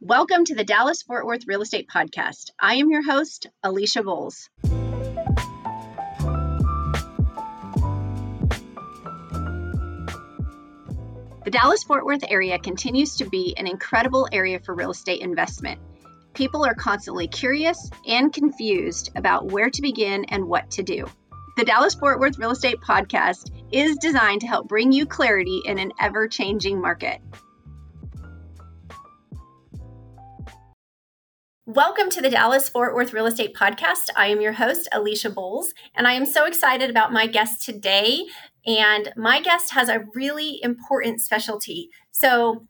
Welcome 0.00 0.44
to 0.44 0.54
the 0.54 0.62
Dallas 0.62 1.02
Fort 1.02 1.26
Worth 1.26 1.48
Real 1.48 1.60
Estate 1.60 1.88
Podcast. 1.92 2.52
I 2.60 2.76
am 2.76 2.88
your 2.88 3.02
host, 3.02 3.48
Alysha 3.64 4.04
Bowles. 4.04 4.48
The 11.44 11.50
Dallas 11.50 11.82
Fort 11.82 12.06
Worth 12.06 12.22
area 12.28 12.60
continues 12.60 13.16
to 13.16 13.28
be 13.28 13.56
an 13.56 13.66
incredible 13.66 14.28
area 14.30 14.60
for 14.60 14.72
real 14.72 14.92
estate 14.92 15.20
investment. 15.20 15.80
People 16.32 16.64
are 16.64 16.76
constantly 16.76 17.26
curious 17.26 17.90
and 18.06 18.32
confused 18.32 19.10
about 19.16 19.50
where 19.50 19.68
to 19.68 19.82
begin 19.82 20.26
and 20.26 20.46
what 20.46 20.70
to 20.70 20.84
do. 20.84 21.06
The 21.56 21.64
Dallas 21.64 21.96
Fort 21.96 22.20
Worth 22.20 22.38
Real 22.38 22.52
Estate 22.52 22.78
Podcast 22.80 23.50
is 23.72 23.96
designed 23.96 24.42
to 24.42 24.46
help 24.46 24.68
bring 24.68 24.92
you 24.92 25.06
clarity 25.06 25.60
in 25.64 25.80
an 25.80 25.90
ever 26.00 26.28
changing 26.28 26.80
market. 26.80 27.20
Welcome 31.70 32.08
to 32.12 32.22
the 32.22 32.30
Dallas 32.30 32.66
Fort 32.66 32.94
Worth 32.94 33.12
Real 33.12 33.26
Estate 33.26 33.54
Podcast. 33.54 34.08
I 34.16 34.28
am 34.28 34.40
your 34.40 34.54
host, 34.54 34.88
Alysha 34.90 35.34
Bowles, 35.34 35.74
and 35.94 36.08
I 36.08 36.14
am 36.14 36.24
so 36.24 36.46
excited 36.46 36.88
about 36.88 37.12
my 37.12 37.26
guest 37.26 37.62
today. 37.62 38.24
And 38.64 39.12
my 39.18 39.42
guest 39.42 39.74
has 39.74 39.90
a 39.90 40.06
really 40.14 40.60
important 40.62 41.20
specialty. 41.20 41.90
So, 42.10 42.64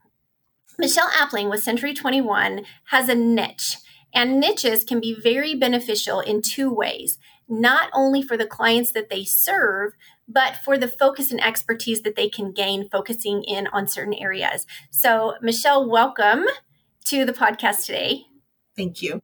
Michelle 0.81 1.11
Appling 1.11 1.49
with 1.49 1.63
Century 1.63 1.95
21 1.95 2.65
has 2.87 3.09
a 3.09 3.15
niche, 3.15 3.77
and 4.13 4.41
niches 4.41 4.83
can 4.83 4.99
be 4.99 5.15
very 5.15 5.55
beneficial 5.55 6.19
in 6.19 6.43
two 6.43 6.75
ways 6.75 7.19
not 7.49 7.91
only 7.95 8.21
for 8.21 8.37
the 8.37 8.47
clients 8.47 8.91
that 8.93 9.11
they 9.11 9.23
serve, 9.23 9.93
but 10.27 10.57
for 10.57 10.77
the 10.77 10.89
focus 10.89 11.31
and 11.31 11.43
expertise 11.43 12.03
that 12.03 12.17
they 12.17 12.29
can 12.29 12.51
gain 12.51 12.89
focusing 12.91 13.45
in 13.45 13.69
on 13.69 13.87
certain 13.87 14.15
areas. 14.15 14.67
So, 14.91 15.37
Michelle, 15.41 15.89
welcome 15.89 16.47
to 17.05 17.25
the 17.25 17.33
podcast 17.33 17.87
today. 17.87 18.25
Thank 18.79 19.03
you. 19.03 19.21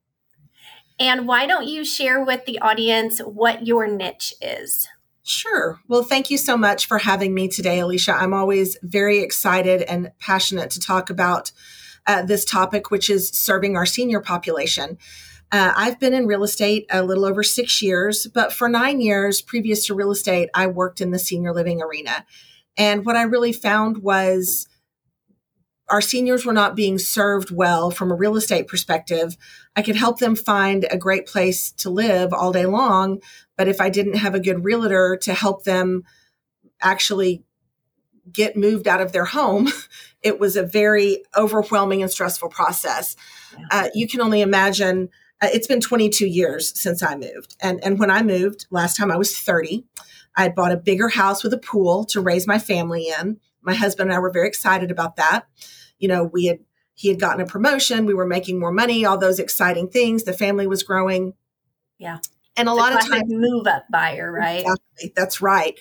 And 0.99 1.27
why 1.27 1.47
don't 1.47 1.67
you 1.67 1.85
share 1.85 2.23
with 2.23 2.45
the 2.45 2.59
audience 2.59 3.21
what 3.21 3.67
your 3.67 3.87
niche 3.87 4.35
is? 4.43 4.89
Sure. 5.23 5.81
Well, 5.89 6.03
thank 6.03 6.31
you 6.31 6.37
so 6.37 6.57
much 6.57 6.87
for 6.87 6.99
having 6.99 7.33
me 7.33 7.49
today, 7.49 7.79
Alysha. 7.79 8.15
I'm 8.15 8.35
always 8.35 8.77
very 8.83 9.21
excited 9.21 9.83
and 9.83 10.11
passionate 10.19 10.71
to 10.73 10.81
talk 10.81 11.09
about 11.09 11.51
uh, 12.07 12.23
this 12.23 12.45
topic, 12.45 12.91
which 12.91 13.09
is 13.09 13.31
serving 13.31 13.77
our 13.77 13.87
senior 13.87 14.21
population. 14.21 14.99
Uh, 15.51 15.73
I've 15.75 15.99
been 15.99 16.13
in 16.13 16.27
real 16.27 16.45
estate 16.45 16.87
a 16.91 17.03
little 17.03 17.25
over 17.25 17.43
six 17.43 17.81
years, 17.81 18.27
but 18.27 18.53
for 18.53 18.69
nine 18.69 19.01
years 19.01 19.41
previous 19.41 19.87
to 19.87 19.95
real 19.95 20.11
estate, 20.11 20.51
I 20.53 20.67
worked 20.67 21.01
in 21.01 21.11
the 21.11 21.19
senior 21.19 21.55
living 21.55 21.81
arena. 21.81 22.27
And 22.77 23.07
what 23.07 23.17
I 23.17 23.23
really 23.23 23.53
found 23.53 23.99
was 23.99 24.69
our 25.89 26.01
seniors 26.01 26.47
were 26.47 26.53
not 26.53 26.77
being 26.77 26.99
served 26.99 27.51
well 27.51 27.91
from 27.91 28.11
a 28.11 28.15
real 28.15 28.37
estate 28.37 28.67
perspective. 28.67 29.37
I 29.77 29.83
could 29.83 29.97
help 29.97 30.19
them 30.19 30.35
find 30.35 30.87
a 30.91 30.97
great 30.97 31.27
place 31.27 31.73
to 31.73 31.91
live 31.91 32.33
all 32.33 32.53
day 32.53 32.67
long, 32.67 33.21
but 33.57 33.69
if 33.69 33.81
I 33.81 33.91
didn't 33.91 34.17
have 34.17 34.35
a 34.35 34.41
good 34.41 34.65
realtor 34.65 35.17
to 35.23 35.35
help 35.35 35.65
them 35.65 36.05
actually 36.81 37.45
get 38.33 38.57
moved 38.57 38.89
out 38.89 39.03
of 39.03 39.13
their 39.13 39.27
home, 39.27 39.69
it 40.23 40.41
was 40.41 40.57
a 40.57 40.63
very 40.63 41.23
overwhelming 41.37 42.03
and 42.03 42.11
stressful 42.11 42.49
process. 42.49 43.17
Uh, 43.71 43.89
you 43.95 44.09
can 44.09 44.21
only 44.21 44.41
imagine. 44.41 45.11
Uh, 45.43 45.49
it's 45.53 45.67
been 45.67 45.81
22 45.81 46.27
years 46.27 46.79
since 46.81 47.03
I 47.03 47.17
moved, 47.17 47.57
and 47.61 47.83
and 47.85 47.99
when 47.99 48.11
I 48.11 48.23
moved 48.23 48.67
last 48.71 48.97
time, 48.97 49.11
I 49.11 49.17
was 49.17 49.37
30. 49.39 49.85
I 50.37 50.43
had 50.43 50.55
bought 50.55 50.73
a 50.73 50.77
bigger 50.77 51.09
house 51.09 51.45
with 51.45 51.53
a 51.53 51.59
pool 51.59 52.05
to 52.07 52.21
raise 52.21 52.47
my 52.47 52.59
family 52.59 53.13
in. 53.21 53.39
My 53.65 53.75
husband 53.75 54.11
and 54.11 54.17
I 54.17 54.21
were 54.21 54.31
very 54.31 54.49
excited 54.49 54.91
about 54.91 55.17
that. 55.17 55.47
You 55.99 56.09
know, 56.09 56.25
we 56.25 56.47
had 56.47 56.59
he 56.95 57.09
had 57.09 57.19
gotten 57.19 57.41
a 57.41 57.47
promotion, 57.47 58.07
we 58.07 58.15
were 58.15 58.27
making 58.27 58.61
more 58.61 58.73
money, 58.73 59.05
all 59.05 59.19
those 59.19 59.39
exciting 59.39 59.89
things. 59.89 60.25
The 60.25 60.33
family 60.33 60.67
was 60.67 60.83
growing. 60.83 61.35
Yeah. 61.99 62.19
And 62.57 62.69
a 62.69 62.71
the 62.71 62.77
lot 62.77 62.93
of 62.93 63.09
times 63.09 63.25
move 63.27 63.67
up 63.67 63.85
buyer, 63.91 64.31
right? 64.31 64.61
Exactly. 64.61 65.13
That's 65.17 65.41
right. 65.41 65.79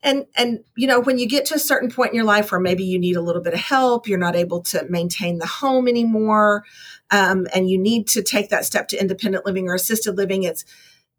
And 0.00 0.26
and 0.36 0.60
you 0.76 0.86
know, 0.86 1.00
when 1.00 1.18
you 1.18 1.26
get 1.26 1.44
to 1.46 1.54
a 1.56 1.58
certain 1.58 1.90
point 1.90 2.10
in 2.10 2.16
your 2.16 2.24
life 2.24 2.52
where 2.52 2.60
maybe 2.60 2.84
you 2.84 3.00
need 3.00 3.16
a 3.16 3.20
little 3.20 3.42
bit 3.42 3.52
of 3.52 3.58
help, 3.58 4.06
you're 4.06 4.16
not 4.16 4.36
able 4.36 4.62
to 4.62 4.86
maintain 4.88 5.38
the 5.38 5.46
home 5.46 5.88
anymore, 5.88 6.64
um, 7.10 7.48
and 7.52 7.68
you 7.68 7.78
need 7.78 8.06
to 8.08 8.22
take 8.22 8.48
that 8.50 8.64
step 8.64 8.86
to 8.88 9.00
independent 9.00 9.44
living 9.44 9.68
or 9.68 9.74
assisted 9.74 10.16
living, 10.16 10.44
it's 10.44 10.64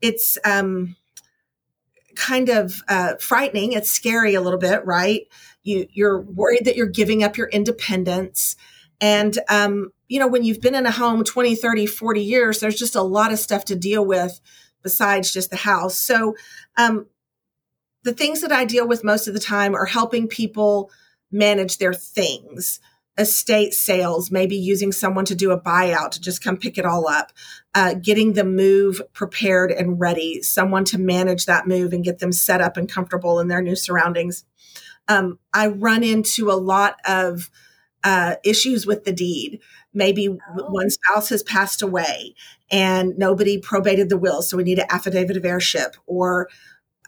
it's 0.01 0.37
um, 0.45 0.95
kind 2.15 2.47
of 2.47 2.81
uh, 2.87 3.15
frightening. 3.19 3.73
It's 3.73 3.91
scary 3.91 4.33
a 4.35 4.41
little 4.41 4.59
bit, 4.59 4.85
right? 4.85 5.27
You, 5.63 5.87
you're 5.91 6.21
worried 6.21 6.65
that 6.65 6.75
you're 6.75 6.87
giving 6.87 7.23
up 7.23 7.37
your 7.37 7.47
independence. 7.47 8.55
And, 9.01 9.37
um, 9.49 9.91
you 10.07 10.19
know, 10.19 10.27
when 10.27 10.43
you've 10.43 10.61
been 10.61 10.75
in 10.75 10.85
a 10.85 10.91
home 10.91 11.23
20, 11.23 11.55
30, 11.55 11.85
40 11.85 12.21
years, 12.21 12.59
there's 12.59 12.79
just 12.79 12.95
a 12.95 13.01
lot 13.01 13.31
of 13.31 13.39
stuff 13.39 13.65
to 13.65 13.75
deal 13.75 14.05
with 14.05 14.39
besides 14.81 15.31
just 15.31 15.49
the 15.49 15.57
house. 15.57 15.97
So, 15.97 16.35
um, 16.77 17.07
the 18.03 18.13
things 18.13 18.41
that 18.41 18.51
I 18.51 18.65
deal 18.65 18.87
with 18.87 19.03
most 19.03 19.27
of 19.27 19.33
the 19.33 19.39
time 19.39 19.75
are 19.75 19.85
helping 19.85 20.27
people 20.27 20.89
manage 21.31 21.77
their 21.77 21.93
things 21.93 22.79
estate 23.19 23.73
sales, 23.73 24.31
maybe 24.31 24.55
using 24.55 24.93
someone 24.93 25.25
to 25.25 25.35
do 25.35 25.51
a 25.51 25.59
buyout 25.59 26.11
to 26.11 26.21
just 26.21 26.41
come 26.41 26.55
pick 26.55 26.77
it 26.77 26.85
all 26.85 27.07
up, 27.07 27.33
uh, 27.75 27.93
getting 27.95 28.33
the 28.33 28.45
move 28.45 29.01
prepared 29.11 29.71
and 29.71 29.99
ready, 29.99 30.41
someone 30.41 30.85
to 30.85 30.97
manage 30.97 31.45
that 31.45 31.67
move 31.67 31.91
and 31.91 32.05
get 32.05 32.19
them 32.19 32.31
set 32.31 32.61
up 32.61 32.77
and 32.77 32.89
comfortable 32.89 33.39
in 33.39 33.49
their 33.49 33.61
new 33.61 33.75
surroundings 33.75 34.45
um, 35.09 35.39
I 35.53 35.67
run 35.67 36.03
into 36.03 36.49
a 36.49 36.53
lot 36.53 36.97
of 37.05 37.49
uh, 38.03 38.35
issues 38.45 38.85
with 38.85 39.03
the 39.03 39.11
deed. 39.11 39.59
Maybe 39.93 40.29
oh. 40.29 40.71
one 40.71 40.89
spouse 40.89 41.29
has 41.29 41.43
passed 41.43 41.81
away 41.81 42.35
and 42.71 43.17
nobody 43.17 43.59
probated 43.59 44.09
the 44.09 44.17
will, 44.17 44.41
so 44.41 44.55
we 44.55 44.63
need 44.63 44.79
an 44.79 44.85
affidavit 44.89 45.35
of 45.35 45.43
heirship, 45.43 45.97
or 46.05 46.47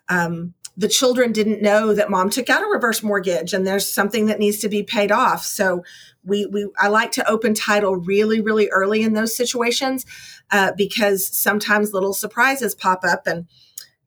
um, 0.09 0.55
the 0.75 0.87
children 0.87 1.31
didn't 1.31 1.61
know 1.61 1.93
that 1.93 2.09
mom 2.09 2.29
took 2.29 2.49
out 2.49 2.63
a 2.63 2.67
reverse 2.67 3.03
mortgage 3.03 3.53
and 3.53 3.67
there's 3.67 3.91
something 3.91 4.25
that 4.25 4.39
needs 4.39 4.57
to 4.59 4.69
be 4.69 4.83
paid 4.83 5.11
off. 5.11 5.45
So 5.45 5.83
we 6.23 6.45
we 6.47 6.67
I 6.77 6.87
like 6.87 7.11
to 7.13 7.29
open 7.29 7.53
title 7.53 7.95
really 7.95 8.41
really 8.41 8.69
early 8.69 9.03
in 9.03 9.13
those 9.13 9.35
situations 9.35 10.05
uh, 10.51 10.71
because 10.75 11.27
sometimes 11.27 11.93
little 11.93 12.13
surprises 12.13 12.73
pop 12.73 13.03
up 13.03 13.27
and 13.27 13.47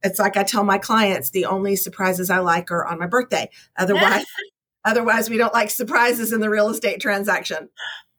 it's 0.05 0.19
like 0.19 0.37
I 0.37 0.45
tell 0.45 0.63
my 0.63 0.79
clients, 0.79 1.31
the 1.31 1.47
only 1.47 1.75
surprises 1.75 2.31
I 2.31 2.39
like 2.39 2.71
are 2.71 2.87
on 2.87 2.99
my 2.99 3.07
birthday. 3.07 3.51
Otherwise, 3.77 4.27
otherwise 4.85 5.31
we 5.31 5.39
don't 5.39 5.55
like 5.55 5.71
surprises 5.71 6.33
in 6.33 6.41
the 6.41 6.51
real 6.51 6.69
estate 6.69 7.01
transaction. 7.01 7.71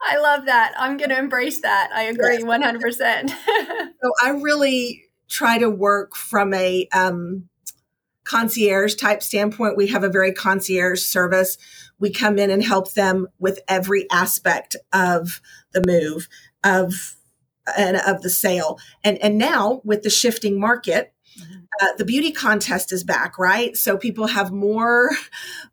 I 0.02 0.18
love 0.18 0.46
that. 0.48 0.74
I'm 0.78 0.98
going 0.98 1.12
to 1.12 1.18
embrace 1.18 1.62
that. 1.62 1.92
I 1.94 2.04
agree 2.04 2.40
yes. 2.40 2.44
100%. 2.44 3.30
so 4.04 4.12
I 4.22 4.32
really 4.32 5.04
try 5.30 5.58
to 5.60 5.70
work 5.70 6.16
from 6.16 6.54
a 6.54 6.88
um, 6.92 7.50
concierge 8.24 8.96
type 8.96 9.24
standpoint. 9.24 9.78
We 9.78 9.88
have 9.88 10.04
a 10.04 10.10
very 10.10 10.34
concierge 10.34 11.02
service. 11.02 11.58
We 12.00 12.12
come 12.12 12.38
in 12.38 12.50
and 12.50 12.64
help 12.64 12.94
them 12.94 13.28
with 13.40 13.60
every 13.68 14.10
aspect 14.12 14.76
of 14.92 15.40
the 15.72 15.84
move 15.86 16.28
of 16.64 17.16
and 17.78 17.98
of 17.98 18.22
the 18.22 18.30
sale. 18.30 18.80
And 19.04 19.18
and 19.20 19.38
now 19.38 19.82
with 19.84 20.04
the 20.04 20.10
shifting 20.10 20.60
market, 20.60 21.15
uh, 21.82 21.88
the 21.98 22.06
beauty 22.06 22.32
contest 22.32 22.92
is 22.92 23.04
back, 23.04 23.38
right? 23.38 23.76
So 23.76 23.98
people 23.98 24.28
have 24.28 24.52
more, 24.52 25.12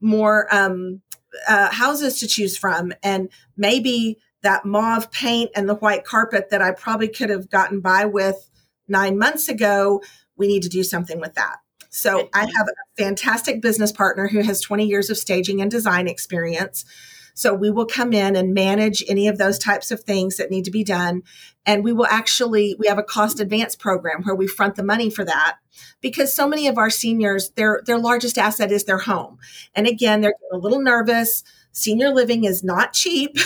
more 0.01 0.53
um, 0.55 1.03
uh, 1.49 1.71
houses 1.71 2.19
to 2.21 2.27
choose 2.27 2.57
from, 2.57 2.93
and 3.03 3.29
maybe 3.57 4.19
that 4.43 4.65
mauve 4.65 5.11
paint 5.11 5.51
and 5.55 5.69
the 5.69 5.75
white 5.77 6.05
carpet 6.05 6.51
that 6.51 6.61
I 6.61 6.73
probably 6.73 7.09
could 7.09 7.31
have 7.31 7.49
gotten 7.49 7.81
by 7.81 8.05
with 8.05 8.51
nine 8.89 9.17
months 9.17 9.49
ago. 9.49 10.03
We 10.37 10.49
need 10.49 10.63
to 10.63 10.69
do 10.69 10.83
something 10.83 11.21
with 11.21 11.35
that. 11.35 11.59
So 11.91 12.31
I 12.33 12.41
have 12.41 12.69
a 12.69 13.03
fantastic 13.03 13.61
business 13.61 13.93
partner 13.93 14.27
who 14.27 14.41
has 14.41 14.63
20 14.63 14.87
years 14.87 15.11
of 15.11 15.19
staging 15.19 15.61
and 15.61 15.71
design 15.71 16.09
experience. 16.09 16.87
So 17.35 17.55
we 17.55 17.71
will 17.71 17.87
come 17.87 18.13
in 18.13 18.37
and 18.37 18.55
manage 18.55 19.03
any 19.09 19.29
of 19.29 19.39
those 19.39 19.59
types 19.59 19.91
of 19.91 20.01
things 20.01 20.37
that 20.37 20.51
need 20.51 20.65
to 20.65 20.71
be 20.71 20.85
done. 20.85 21.23
And 21.65 21.85
we 21.85 21.93
will 21.93 22.07
actually, 22.07 22.75
we 22.79 22.87
have 22.89 22.99
a 22.99 23.03
cost 23.03 23.41
advance 23.41 23.77
program 23.77 24.23
where 24.23 24.35
we 24.35 24.47
front 24.47 24.77
the 24.77 24.83
money 24.83 25.11
for 25.11 25.25
that 25.25 25.59
because 26.01 26.35
so 26.35 26.49
many 26.49 26.67
of 26.69 26.79
our 26.79 26.91
seniors, 26.91 27.51
their, 27.51 27.81
their 27.87 27.99
largest 27.99 28.39
asset 28.39 28.73
is 28.73 28.85
their 28.85 28.99
home. 28.99 29.39
And 29.75 29.87
again, 29.87 30.21
they're 30.21 30.35
a 30.53 30.59
little 30.59 30.81
nervous. 30.81 31.45
Senior 31.73 32.11
living 32.11 32.45
is 32.45 32.63
not 32.63 32.93
cheap. 32.93 33.37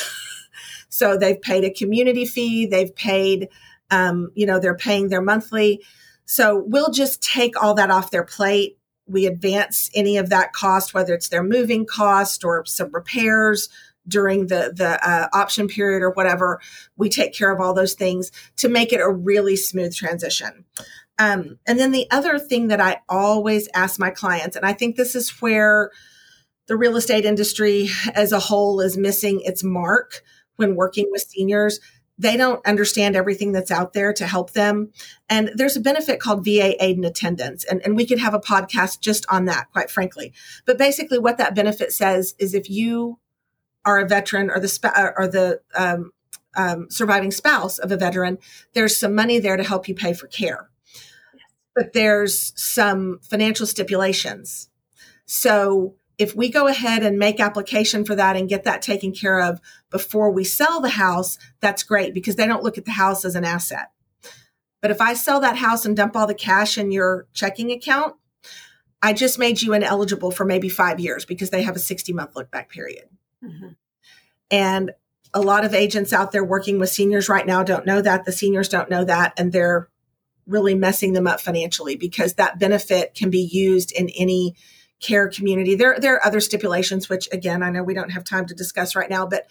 so 0.88 1.16
they've 1.16 1.40
paid 1.40 1.64
a 1.64 1.70
community 1.70 2.24
fee. 2.24 2.66
They've 2.66 2.94
paid, 2.94 3.48
um, 3.90 4.30
you 4.34 4.46
know, 4.46 4.58
they're 4.58 4.76
paying 4.76 5.08
their 5.08 5.22
monthly. 5.22 5.82
So 6.24 6.64
we'll 6.66 6.90
just 6.90 7.22
take 7.22 7.60
all 7.62 7.74
that 7.74 7.90
off 7.90 8.10
their 8.10 8.24
plate 8.24 8.75
we 9.06 9.26
advance 9.26 9.90
any 9.94 10.16
of 10.16 10.30
that 10.30 10.52
cost, 10.52 10.94
whether 10.94 11.14
it's 11.14 11.28
their 11.28 11.42
moving 11.42 11.86
cost 11.86 12.44
or 12.44 12.64
some 12.66 12.90
repairs 12.92 13.68
during 14.08 14.46
the 14.46 14.72
the 14.74 14.98
uh, 15.08 15.28
option 15.32 15.68
period 15.68 16.02
or 16.02 16.10
whatever. 16.10 16.60
We 16.96 17.08
take 17.08 17.34
care 17.34 17.52
of 17.52 17.60
all 17.60 17.74
those 17.74 17.94
things 17.94 18.30
to 18.56 18.68
make 18.68 18.92
it 18.92 19.00
a 19.00 19.10
really 19.10 19.56
smooth 19.56 19.94
transition. 19.94 20.64
Um, 21.18 21.58
and 21.66 21.78
then 21.78 21.92
the 21.92 22.06
other 22.10 22.38
thing 22.38 22.68
that 22.68 22.80
I 22.80 23.00
always 23.08 23.68
ask 23.74 23.98
my 23.98 24.10
clients, 24.10 24.54
and 24.54 24.66
I 24.66 24.74
think 24.74 24.96
this 24.96 25.14
is 25.14 25.30
where 25.40 25.90
the 26.66 26.76
real 26.76 26.96
estate 26.96 27.24
industry 27.24 27.88
as 28.14 28.32
a 28.32 28.40
whole 28.40 28.80
is 28.80 28.96
missing 28.96 29.40
its 29.44 29.62
mark 29.62 30.22
when 30.56 30.74
working 30.74 31.08
with 31.10 31.22
seniors 31.22 31.80
they 32.18 32.36
don't 32.36 32.64
understand 32.66 33.14
everything 33.14 33.52
that's 33.52 33.70
out 33.70 33.92
there 33.92 34.12
to 34.12 34.26
help 34.26 34.52
them. 34.52 34.90
And 35.28 35.50
there's 35.54 35.76
a 35.76 35.80
benefit 35.80 36.18
called 36.20 36.44
VA 36.44 36.82
aid 36.82 36.96
and 36.96 37.04
attendance. 37.04 37.64
And, 37.64 37.82
and 37.84 37.94
we 37.96 38.06
could 38.06 38.18
have 38.18 38.34
a 38.34 38.40
podcast 38.40 39.00
just 39.00 39.26
on 39.28 39.44
that, 39.46 39.70
quite 39.72 39.90
frankly. 39.90 40.32
But 40.64 40.78
basically, 40.78 41.18
what 41.18 41.38
that 41.38 41.54
benefit 41.54 41.92
says 41.92 42.34
is 42.38 42.54
if 42.54 42.70
you 42.70 43.18
are 43.84 43.98
a 43.98 44.08
veteran 44.08 44.50
or 44.50 44.58
the, 44.58 44.68
sp- 44.68 44.96
or 45.16 45.28
the 45.28 45.60
um, 45.74 46.12
um, 46.56 46.88
surviving 46.90 47.30
spouse 47.30 47.78
of 47.78 47.92
a 47.92 47.96
veteran, 47.96 48.38
there's 48.72 48.96
some 48.96 49.14
money 49.14 49.38
there 49.38 49.56
to 49.56 49.64
help 49.64 49.86
you 49.86 49.94
pay 49.94 50.14
for 50.14 50.26
care. 50.26 50.70
But 51.74 51.92
there's 51.92 52.54
some 52.56 53.20
financial 53.22 53.66
stipulations. 53.66 54.70
So 55.26 55.96
if 56.18 56.34
we 56.34 56.48
go 56.48 56.66
ahead 56.66 57.02
and 57.02 57.18
make 57.18 57.40
application 57.40 58.04
for 58.04 58.14
that 58.14 58.36
and 58.36 58.48
get 58.48 58.64
that 58.64 58.82
taken 58.82 59.12
care 59.12 59.40
of 59.40 59.60
before 59.90 60.30
we 60.30 60.44
sell 60.44 60.80
the 60.80 60.90
house, 60.90 61.38
that's 61.60 61.82
great 61.82 62.14
because 62.14 62.36
they 62.36 62.46
don't 62.46 62.62
look 62.62 62.78
at 62.78 62.86
the 62.86 62.92
house 62.92 63.24
as 63.24 63.34
an 63.34 63.44
asset. 63.44 63.90
But 64.80 64.90
if 64.90 65.00
I 65.00 65.14
sell 65.14 65.40
that 65.40 65.56
house 65.56 65.84
and 65.84 65.96
dump 65.96 66.16
all 66.16 66.26
the 66.26 66.34
cash 66.34 66.78
in 66.78 66.90
your 66.90 67.26
checking 67.32 67.70
account, 67.70 68.14
I 69.02 69.12
just 69.12 69.38
made 69.38 69.60
you 69.60 69.74
ineligible 69.74 70.30
for 70.30 70.44
maybe 70.44 70.68
five 70.68 71.00
years 71.00 71.24
because 71.24 71.50
they 71.50 71.62
have 71.62 71.76
a 71.76 71.80
60 71.80 72.12
month 72.12 72.34
look 72.34 72.50
back 72.50 72.70
period. 72.70 73.08
Mm-hmm. 73.44 73.68
And 74.50 74.92
a 75.34 75.40
lot 75.40 75.64
of 75.64 75.74
agents 75.74 76.12
out 76.12 76.32
there 76.32 76.44
working 76.44 76.78
with 76.78 76.88
seniors 76.88 77.28
right 77.28 77.46
now 77.46 77.62
don't 77.62 77.84
know 77.84 78.00
that. 78.00 78.24
The 78.24 78.32
seniors 78.32 78.68
don't 78.68 78.88
know 78.88 79.04
that. 79.04 79.34
And 79.36 79.52
they're 79.52 79.88
really 80.46 80.74
messing 80.74 81.12
them 81.12 81.26
up 81.26 81.40
financially 81.40 81.96
because 81.96 82.34
that 82.34 82.58
benefit 82.58 83.14
can 83.14 83.28
be 83.28 83.40
used 83.40 83.92
in 83.92 84.08
any 84.10 84.54
care 85.00 85.28
community. 85.28 85.74
There, 85.74 85.98
there 85.98 86.14
are 86.14 86.26
other 86.26 86.40
stipulations, 86.40 87.08
which 87.08 87.28
again, 87.32 87.62
I 87.62 87.70
know 87.70 87.82
we 87.82 87.94
don't 87.94 88.10
have 88.10 88.24
time 88.24 88.46
to 88.46 88.54
discuss 88.54 88.96
right 88.96 89.10
now, 89.10 89.26
but 89.26 89.46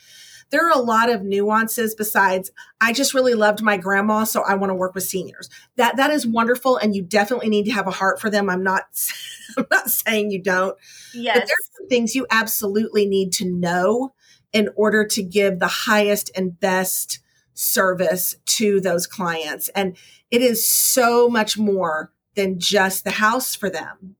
there 0.51 0.67
are 0.67 0.77
a 0.77 0.81
lot 0.81 1.09
of 1.09 1.23
nuances 1.23 1.95
besides 1.95 2.51
I 2.79 2.93
just 2.93 3.13
really 3.13 3.33
loved 3.33 3.61
my 3.61 3.77
grandma, 3.77 4.25
so 4.25 4.41
I 4.43 4.55
want 4.55 4.69
to 4.69 4.75
work 4.75 4.93
with 4.93 5.03
seniors. 5.03 5.49
That 5.75 5.97
that 5.97 6.11
is 6.11 6.27
wonderful, 6.27 6.77
and 6.77 6.95
you 6.95 7.01
definitely 7.01 7.49
need 7.49 7.65
to 7.65 7.71
have 7.71 7.87
a 7.87 7.91
heart 7.91 8.19
for 8.19 8.29
them. 8.29 8.49
I'm 8.49 8.63
not 8.63 8.83
I'm 9.57 9.65
not 9.71 9.89
saying 9.89 10.31
you 10.31 10.41
don't. 10.41 10.77
Yes. 11.13 11.39
But 11.39 11.47
there's 11.47 11.69
some 11.77 11.87
things 11.87 12.15
you 12.15 12.27
absolutely 12.29 13.07
need 13.07 13.31
to 13.33 13.45
know 13.45 14.13
in 14.53 14.69
order 14.75 15.05
to 15.05 15.23
give 15.23 15.59
the 15.59 15.67
highest 15.67 16.31
and 16.35 16.59
best 16.59 17.19
service 17.53 18.35
to 18.45 18.79
those 18.79 19.07
clients. 19.07 19.69
And 19.69 19.97
it 20.29 20.41
is 20.41 20.67
so 20.67 21.29
much 21.29 21.57
more 21.57 22.11
than 22.35 22.59
just 22.59 23.03
the 23.03 23.11
house 23.11 23.55
for 23.55 23.69
them 23.69 24.15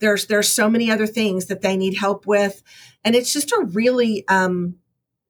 there's 0.00 0.26
there's 0.26 0.52
so 0.52 0.68
many 0.68 0.90
other 0.90 1.06
things 1.06 1.46
that 1.46 1.62
they 1.62 1.76
need 1.76 1.96
help 1.96 2.26
with. 2.26 2.62
And 3.04 3.14
it's 3.14 3.32
just 3.32 3.52
a 3.52 3.64
really 3.72 4.26
um 4.28 4.76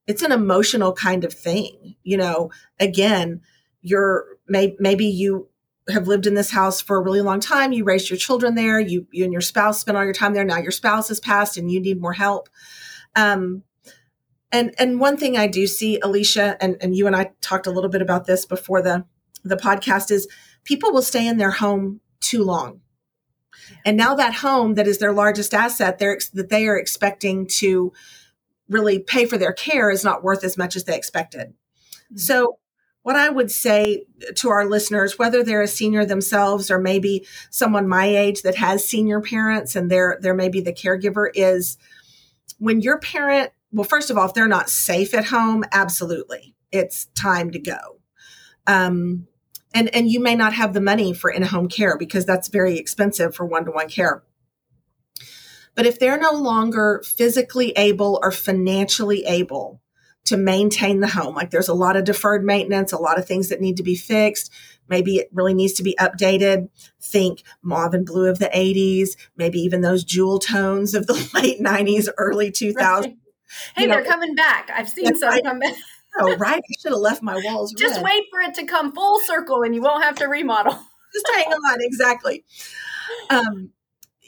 it's 0.07 0.23
an 0.23 0.33
emotional 0.33 0.93
kind 0.93 1.25
of 1.25 1.33
thing 1.33 1.97
you 2.03 2.17
know? 2.17 2.51
Again 2.79 3.43
you're 3.83 4.27
may, 4.47 4.77
maybe 4.79 5.07
you 5.07 5.49
have 5.89 6.07
lived 6.07 6.27
in 6.27 6.35
this 6.35 6.51
house 6.51 6.81
for 6.81 6.97
a 6.97 7.03
really 7.03 7.23
long 7.23 7.41
time. 7.41 7.73
You 7.73 7.85
raised 7.85 8.11
your 8.11 8.19
children 8.19 8.55
there. 8.55 8.79
You 8.79 9.07
you 9.13 9.25
and 9.25 9.33
your 9.33 9.41
spouse 9.41 9.81
spent 9.81 9.97
all 9.97 10.05
your 10.05 10.13
time 10.13 10.35
there. 10.35 10.45
Now 10.45 10.59
your 10.59 10.71
spouse 10.71 11.09
has 11.09 11.21
passed 11.21 11.57
and 11.57 11.71
you 11.71 11.81
need 11.81 12.01
more 12.01 12.13
help. 12.13 12.49
Um 13.17 13.65
and 14.53 14.75
and 14.79 15.01
one 15.01 15.17
thing 15.17 15.37
i 15.37 15.47
do 15.47 15.67
see 15.67 16.01
alysha 16.03 16.57
and 16.61 16.77
and 16.81 16.97
you 16.97 17.07
and 17.07 17.17
i 17.17 17.31
talked 17.41 17.67
a 17.67 17.71
little 17.71 17.91
bit 17.91 18.03
about 18.03 18.27
this 18.27 18.45
before 18.45 18.83
the 18.83 19.05
the 19.45 19.57
podcast 19.57 20.11
is 20.11 20.29
people 20.65 20.93
will 20.93 21.03
stay 21.03 21.27
in 21.27 21.39
their 21.39 21.51
home 21.51 22.01
too 22.21 22.43
long 22.43 22.81
and 23.85 23.97
now 23.97 24.15
that 24.15 24.35
home 24.35 24.75
that 24.75 24.87
is 24.87 24.99
their 24.99 25.13
largest 25.13 25.55
asset, 25.55 25.99
they're, 25.99 26.19
that 26.35 26.49
they 26.49 26.67
are 26.67 26.77
expecting 26.77 27.47
to 27.59 27.93
really 28.69 28.99
pay 28.99 29.27
for 29.27 29.37
their 29.37 29.53
care 29.53 29.91
is 29.91 30.05
not 30.05 30.23
worth 30.23 30.45
as 30.45 30.57
much 30.57 30.77
as 30.77 30.85
they 30.85 30.97
expected. 30.97 31.49
Mm-hmm. 31.49 32.17
So 32.19 32.59
what 33.03 33.17
I 33.17 33.31
would 33.31 33.51
say 33.51 34.05
to 34.37 34.51
our 34.51 34.67
listeners, 34.67 35.19
whether 35.19 35.43
they're 35.43 35.63
a 35.63 35.69
senior 35.69 36.05
themselves 36.05 36.71
or 36.71 36.79
maybe 36.79 37.27
someone 37.51 37.89
my 37.89 38.07
age 38.07 38.43
that 38.43 38.57
has 38.57 38.87
senior 38.87 39.21
parents 39.21 39.75
and 39.75 39.91
they're, 39.91 40.19
they're 40.21 40.35
maybe 40.35 40.61
the 40.61 40.73
caregiver 40.73 41.29
is 41.35 41.79
when 42.59 42.81
your 42.81 42.99
parent, 42.99 43.53
well, 43.73 43.85
first 43.85 44.11
of 44.11 44.19
all, 44.19 44.27
if 44.27 44.35
they're 44.35 44.49
not 44.49 44.69
safe 44.69 45.15
at 45.15 45.27
home, 45.27 45.65
absolutely. 45.73 46.55
It's 46.71 47.07
time 47.07 47.51
to 47.53 47.59
go. 47.59 48.01
Um, 48.67 49.27
and 49.75 49.95
and 49.95 50.11
you 50.11 50.21
may 50.21 50.35
not 50.35 50.53
have 50.53 50.73
the 50.73 50.81
money 50.81 51.13
for 51.13 51.31
in-home 51.31 51.69
care 51.69 51.97
because 51.97 52.25
that's 52.25 52.49
very 52.49 52.79
expensive 52.79 53.35
for 53.35 53.45
one-to-one 53.45 53.89
care. 53.89 54.23
But 55.75 55.87
if 55.87 55.99
they're 55.99 56.19
no 56.19 56.33
longer 56.33 57.03
physically 57.05 57.73
able 57.73 58.19
or 58.23 58.33
financially 58.33 59.25
able 59.25 59.81
to 60.27 60.37
maintain 60.37 61.01
the 61.01 61.09
home 61.09 61.35
like 61.35 61.51
there's 61.51 61.69
a 61.69 61.75
lot 61.75 61.97
of 61.97 62.05
deferred 62.05 62.45
maintenance 62.45 62.93
a 62.93 62.99
lot 62.99 63.19
of 63.19 63.27
things 63.27 63.49
that 63.49 63.61
need 63.61 63.79
to 63.79 63.83
be 63.83 63.97
fixed 63.97 64.53
maybe 64.87 65.17
it 65.17 65.31
really 65.33 65.55
needs 65.55 65.73
to 65.75 65.83
be 65.83 65.97
updated. 65.99 66.69
Think 67.01 67.43
mauve 67.63 67.95
and 67.95 68.05
blue 68.05 68.29
of 68.29 68.39
the 68.39 68.51
80s 68.55 69.17
maybe 69.37 69.59
even 69.61 69.81
those 69.81 70.05
jewel 70.05 70.39
tones 70.39 70.95
of 70.95 71.07
the 71.07 71.15
late 71.35 71.61
90s 71.61 72.09
early 72.19 72.51
2000s 72.51 72.77
right. 72.77 73.17
hey 73.77 73.83
you 73.83 73.89
they're 73.89 74.03
know, 74.03 74.09
coming 74.09 74.35
back. 74.35 74.71
I've 74.73 74.91
seen 74.91 75.17
some 75.17 75.41
come 75.43 75.59
back 75.59 75.75
oh, 76.19 76.37
right. 76.37 76.59
I 76.59 76.75
should 76.81 76.93
have 76.93 77.01
left 77.01 77.23
my 77.23 77.41
walls. 77.45 77.73
Just 77.73 77.97
red. 77.97 78.05
wait 78.05 78.25
for 78.31 78.41
it 78.41 78.55
to 78.55 78.67
come 78.67 78.93
full 78.93 79.21
circle 79.21 79.63
and 79.63 79.75
you 79.75 79.83
won't 79.83 80.05
have 80.05 80.17
to 80.17 80.27
remodel. 80.27 80.73
Just 81.13 81.29
hang 81.35 81.49
on. 81.49 81.79
Exactly. 81.81 82.45
Um, 83.31 83.71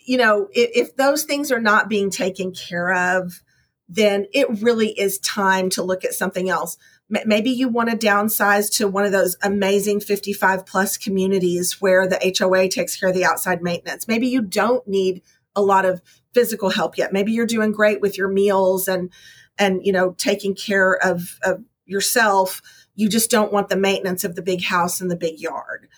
you 0.04 0.18
know, 0.18 0.48
if, 0.52 0.88
if 0.88 0.96
those 0.96 1.24
things 1.24 1.52
are 1.52 1.60
not 1.60 1.88
being 1.88 2.10
taken 2.10 2.52
care 2.52 2.92
of, 2.92 3.42
then 3.88 4.26
it 4.32 4.62
really 4.62 4.88
is 4.98 5.18
time 5.18 5.70
to 5.70 5.82
look 5.82 6.04
at 6.04 6.14
something 6.14 6.48
else. 6.48 6.76
Maybe 7.08 7.50
you 7.50 7.68
want 7.68 7.90
to 7.90 8.06
downsize 8.06 8.74
to 8.78 8.88
one 8.88 9.04
of 9.04 9.12
those 9.12 9.36
amazing 9.42 10.00
55 10.00 10.64
plus 10.64 10.96
communities 10.96 11.78
where 11.80 12.08
the 12.08 12.34
HOA 12.38 12.68
takes 12.68 12.96
care 12.96 13.10
of 13.10 13.14
the 13.14 13.24
outside 13.24 13.62
maintenance. 13.62 14.08
Maybe 14.08 14.28
you 14.28 14.40
don't 14.40 14.86
need 14.88 15.22
a 15.54 15.60
lot 15.60 15.84
of 15.84 16.00
physical 16.32 16.70
help 16.70 16.96
yet. 16.96 17.12
Maybe 17.12 17.32
you're 17.32 17.44
doing 17.44 17.70
great 17.70 18.00
with 18.00 18.16
your 18.16 18.28
meals 18.28 18.88
and 18.88 19.10
and 19.58 19.84
you 19.84 19.92
know 19.92 20.14
taking 20.16 20.54
care 20.54 20.94
of, 20.94 21.38
of 21.44 21.62
yourself, 21.86 22.60
you 22.94 23.08
just 23.08 23.30
don't 23.30 23.52
want 23.52 23.68
the 23.68 23.76
maintenance 23.76 24.24
of 24.24 24.34
the 24.34 24.42
big 24.42 24.62
house 24.62 25.00
and 25.00 25.10
the 25.10 25.16
big 25.16 25.40
yard. 25.40 25.88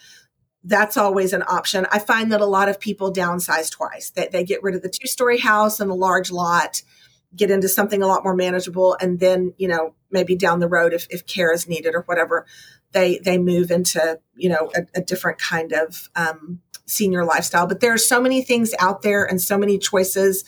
That's 0.63 0.97
always 0.97 1.33
an 1.33 1.43
option. 1.47 1.87
I 1.91 1.99
find 1.99 2.33
that 2.33 2.41
a 2.41 2.47
lot 2.47 2.69
of 2.69 2.81
people 2.81 3.13
downsize 3.13 3.71
twice. 3.71 4.11
That 4.11 4.33
they, 4.33 4.45
get 4.45 4.63
rid 4.63 4.75
of 4.75 4.83
the 4.83 4.89
two 4.89 5.07
story 5.07 5.39
house 5.39 5.79
and 5.79 5.91
the 5.91 5.95
large 5.95 6.31
lot, 6.31 6.83
get 7.37 7.51
into 7.51 7.69
something 7.69 8.03
a 8.03 8.07
lot 8.07 8.25
more 8.25 8.35
manageable, 8.35 8.97
and 9.01 9.21
then 9.21 9.53
you 9.59 9.69
know 9.69 9.95
maybe 10.11 10.37
down 10.37 10.61
the 10.61 10.69
road 10.69 10.95
if, 10.95 11.07
if 11.11 11.27
care 11.27 11.53
is 11.53 11.69
needed 11.69 11.95
or 11.95 12.03
whatever, 12.03 12.47
they 12.93 13.19
they 13.19 13.37
move 13.37 13.71
into 13.71 14.19
you 14.37 14.49
know 14.49 14.71
a, 14.75 14.99
a 14.99 15.03
different 15.03 15.39
kind 15.39 15.73
of 15.73 16.09
um, 16.17 16.61
senior 16.87 17.27
lifestyle. 17.27 17.67
But 17.67 17.81
there 17.81 17.93
are 17.93 17.99
so 17.99 18.21
many 18.21 18.43
things 18.43 18.73
out 18.79 19.03
there 19.03 19.25
and 19.25 19.43
so 19.43 19.59
many 19.59 19.77
choices, 19.79 20.45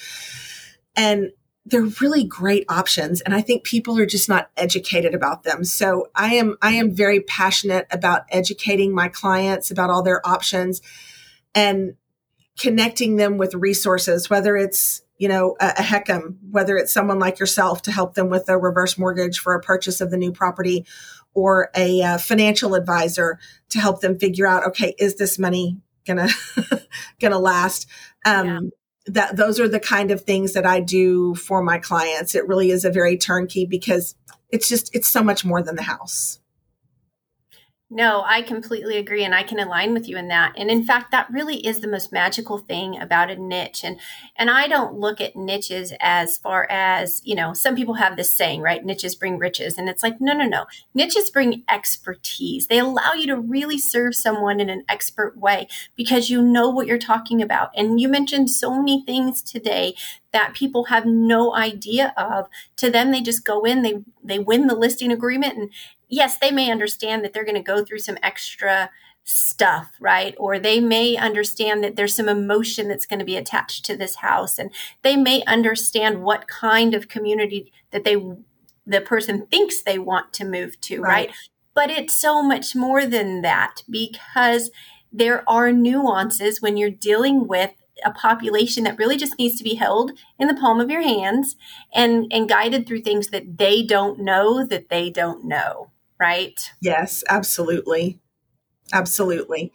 and 0.96 1.32
they're 1.66 1.82
really 2.00 2.24
great 2.24 2.64
options 2.68 3.20
and 3.22 3.34
i 3.34 3.40
think 3.40 3.64
people 3.64 3.98
are 3.98 4.06
just 4.06 4.28
not 4.28 4.50
educated 4.56 5.14
about 5.14 5.42
them. 5.42 5.64
So 5.64 6.08
i 6.14 6.34
am 6.34 6.56
i 6.62 6.72
am 6.72 6.94
very 6.94 7.20
passionate 7.20 7.86
about 7.90 8.22
educating 8.30 8.94
my 8.94 9.08
clients 9.08 9.70
about 9.70 9.90
all 9.90 10.02
their 10.02 10.26
options 10.26 10.80
and 11.54 11.94
connecting 12.58 13.16
them 13.16 13.36
with 13.36 13.54
resources 13.54 14.30
whether 14.30 14.56
it's 14.56 15.02
you 15.18 15.28
know 15.28 15.56
a, 15.60 15.74
a 15.78 15.82
HECM 15.82 16.36
whether 16.50 16.76
it's 16.76 16.92
someone 16.92 17.18
like 17.18 17.38
yourself 17.38 17.82
to 17.82 17.92
help 17.92 18.14
them 18.14 18.30
with 18.30 18.48
a 18.48 18.56
reverse 18.56 18.96
mortgage 18.96 19.38
for 19.38 19.54
a 19.54 19.60
purchase 19.60 20.00
of 20.00 20.10
the 20.10 20.16
new 20.16 20.32
property 20.32 20.86
or 21.34 21.70
a 21.76 22.00
uh, 22.00 22.18
financial 22.18 22.74
advisor 22.74 23.38
to 23.68 23.78
help 23.78 24.00
them 24.00 24.18
figure 24.18 24.46
out 24.46 24.64
okay 24.64 24.94
is 24.98 25.16
this 25.16 25.38
money 25.38 25.78
gonna 26.06 26.28
gonna 27.20 27.38
last? 27.38 27.88
Um, 28.24 28.46
yeah 28.46 28.60
that 29.06 29.36
those 29.36 29.60
are 29.60 29.68
the 29.68 29.80
kind 29.80 30.10
of 30.10 30.22
things 30.22 30.52
that 30.52 30.66
I 30.66 30.80
do 30.80 31.34
for 31.34 31.62
my 31.62 31.78
clients. 31.78 32.34
It 32.34 32.46
really 32.46 32.70
is 32.70 32.84
a 32.84 32.90
very 32.90 33.16
turnkey 33.16 33.64
because 33.64 34.14
it's 34.50 34.68
just 34.68 34.94
it's 34.94 35.08
so 35.08 35.22
much 35.22 35.44
more 35.44 35.62
than 35.62 35.76
the 35.76 35.82
house. 35.82 36.40
No, 37.88 38.24
I 38.26 38.42
completely 38.42 38.96
agree 38.96 39.22
and 39.22 39.32
I 39.32 39.44
can 39.44 39.60
align 39.60 39.94
with 39.94 40.08
you 40.08 40.16
in 40.16 40.26
that. 40.26 40.54
And 40.56 40.72
in 40.72 40.84
fact, 40.84 41.12
that 41.12 41.30
really 41.30 41.64
is 41.64 41.78
the 41.78 41.86
most 41.86 42.10
magical 42.10 42.58
thing 42.58 43.00
about 43.00 43.30
a 43.30 43.36
niche. 43.36 43.84
And 43.84 44.00
and 44.34 44.50
I 44.50 44.66
don't 44.66 44.98
look 44.98 45.20
at 45.20 45.36
niches 45.36 45.92
as 46.00 46.36
far 46.36 46.66
as, 46.68 47.22
you 47.24 47.36
know, 47.36 47.52
some 47.52 47.76
people 47.76 47.94
have 47.94 48.16
this 48.16 48.34
saying, 48.34 48.60
right? 48.60 48.84
Niches 48.84 49.14
bring 49.14 49.38
riches. 49.38 49.78
And 49.78 49.88
it's 49.88 50.02
like, 50.02 50.20
no, 50.20 50.32
no, 50.32 50.46
no. 50.46 50.66
Niches 50.94 51.30
bring 51.30 51.62
expertise. 51.70 52.66
They 52.66 52.80
allow 52.80 53.12
you 53.12 53.28
to 53.28 53.36
really 53.36 53.78
serve 53.78 54.16
someone 54.16 54.58
in 54.58 54.68
an 54.68 54.82
expert 54.88 55.38
way 55.38 55.68
because 55.94 56.28
you 56.28 56.42
know 56.42 56.68
what 56.68 56.88
you're 56.88 56.98
talking 56.98 57.40
about. 57.40 57.70
And 57.76 58.00
you 58.00 58.08
mentioned 58.08 58.50
so 58.50 58.76
many 58.76 59.04
things 59.06 59.42
today 59.42 59.94
that 60.32 60.54
people 60.54 60.84
have 60.84 61.06
no 61.06 61.54
idea 61.54 62.12
of. 62.16 62.48
To 62.76 62.90
them, 62.90 63.10
they 63.10 63.22
just 63.22 63.44
go 63.44 63.64
in, 63.64 63.82
they 63.82 64.02
they 64.22 64.38
win 64.38 64.66
the 64.66 64.74
listing 64.74 65.10
agreement, 65.12 65.56
and 65.56 65.70
yes, 66.08 66.38
they 66.38 66.50
may 66.50 66.70
understand 66.70 67.24
that 67.24 67.32
they're 67.32 67.44
going 67.44 67.56
to 67.56 67.62
go 67.62 67.84
through 67.84 67.98
some 68.00 68.18
extra 68.22 68.90
stuff, 69.24 69.90
right? 70.00 70.34
Or 70.38 70.58
they 70.58 70.80
may 70.80 71.16
understand 71.16 71.82
that 71.82 71.96
there's 71.96 72.14
some 72.14 72.28
emotion 72.28 72.88
that's 72.88 73.06
going 73.06 73.18
to 73.18 73.24
be 73.24 73.36
attached 73.36 73.84
to 73.86 73.96
this 73.96 74.16
house, 74.16 74.58
and 74.58 74.70
they 75.02 75.16
may 75.16 75.42
understand 75.44 76.22
what 76.22 76.48
kind 76.48 76.94
of 76.94 77.08
community 77.08 77.72
that 77.90 78.04
they 78.04 78.16
the 78.86 79.00
person 79.00 79.46
thinks 79.46 79.82
they 79.82 79.98
want 79.98 80.32
to 80.32 80.44
move 80.44 80.80
to, 80.80 81.00
right? 81.00 81.28
right? 81.28 81.36
But 81.74 81.90
it's 81.90 82.14
so 82.14 82.40
much 82.40 82.76
more 82.76 83.04
than 83.04 83.42
that 83.42 83.82
because 83.90 84.70
there 85.12 85.48
are 85.48 85.72
nuances 85.72 86.62
when 86.62 86.76
you're 86.76 86.90
dealing 86.90 87.48
with 87.48 87.72
a 88.04 88.12
population 88.12 88.84
that 88.84 88.98
really 88.98 89.16
just 89.16 89.38
needs 89.38 89.56
to 89.58 89.64
be 89.64 89.74
held 89.74 90.12
in 90.38 90.46
the 90.48 90.54
palm 90.54 90.80
of 90.80 90.90
your 90.90 91.02
hands 91.02 91.56
and 91.94 92.30
and 92.30 92.48
guided 92.48 92.86
through 92.86 93.00
things 93.00 93.28
that 93.28 93.58
they 93.58 93.82
don't 93.82 94.20
know 94.20 94.64
that 94.64 94.90
they 94.90 95.08
don't 95.08 95.44
know 95.44 95.90
right 96.18 96.70
yes 96.80 97.22
absolutely 97.28 98.18
absolutely 98.92 99.72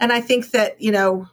and 0.00 0.12
i 0.12 0.20
think 0.20 0.50
that 0.50 0.80
you 0.80 0.92
know 0.92 1.28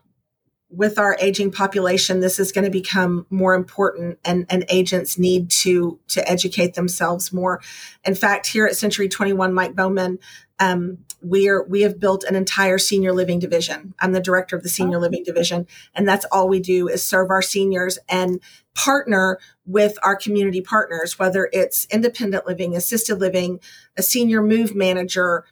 with 0.75 0.97
our 0.97 1.15
aging 1.19 1.51
population, 1.51 2.19
this 2.19 2.39
is 2.39 2.51
going 2.51 2.65
to 2.65 2.71
become 2.71 3.27
more 3.29 3.53
important 3.53 4.17
and, 4.25 4.45
and 4.49 4.65
agents 4.69 5.19
need 5.19 5.49
to, 5.49 5.99
to 6.07 6.27
educate 6.29 6.73
themselves 6.73 7.31
more. 7.31 7.61
In 8.03 8.15
fact, 8.15 8.47
here 8.47 8.65
at 8.65 8.75
Century 8.75 9.07
21 9.07 9.53
Mike 9.53 9.75
Bowman, 9.75 10.17
um, 10.59 10.97
we 11.21 11.47
are, 11.47 11.63
we 11.63 11.81
have 11.81 11.99
built 11.99 12.23
an 12.23 12.35
entire 12.35 12.77
senior 12.77 13.13
living 13.13 13.39
division. 13.39 13.93
I'm 13.99 14.13
the 14.13 14.19
director 14.19 14.55
of 14.55 14.63
the 14.63 14.69
senior 14.69 14.97
oh. 14.97 15.01
living 15.01 15.23
division. 15.23 15.67
And 15.93 16.07
that's 16.07 16.25
all 16.31 16.49
we 16.49 16.59
do 16.59 16.87
is 16.87 17.03
serve 17.03 17.29
our 17.29 17.41
seniors 17.41 17.99
and 18.09 18.41
partner 18.73 19.39
with 19.65 19.97
our 20.03 20.15
community 20.15 20.61
partners, 20.61 21.19
whether 21.19 21.49
it's 21.53 21.85
independent 21.91 22.47
living, 22.47 22.75
assisted 22.75 23.19
living, 23.19 23.59
a 23.97 24.03
senior 24.03 24.41
move 24.41 24.75
manager, 24.75 25.45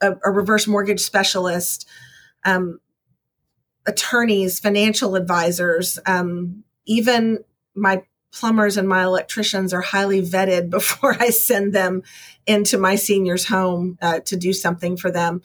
a, 0.00 0.14
a 0.24 0.30
reverse 0.30 0.66
mortgage 0.66 1.00
specialist, 1.00 1.88
um, 2.44 2.80
attorneys, 3.86 4.58
financial 4.58 5.14
advisors, 5.14 5.98
um, 6.06 6.64
even 6.86 7.44
my 7.74 8.02
plumbers 8.32 8.76
and 8.76 8.88
my 8.88 9.02
electricians 9.02 9.72
are 9.72 9.80
highly 9.80 10.20
vetted 10.20 10.70
before 10.70 11.16
I 11.20 11.30
send 11.30 11.72
them 11.72 12.02
into 12.46 12.78
my 12.78 12.96
senior's 12.96 13.46
home 13.46 13.98
uh, 14.02 14.20
to 14.20 14.36
do 14.36 14.52
something 14.52 14.96
for 14.96 15.10
them. 15.10 15.42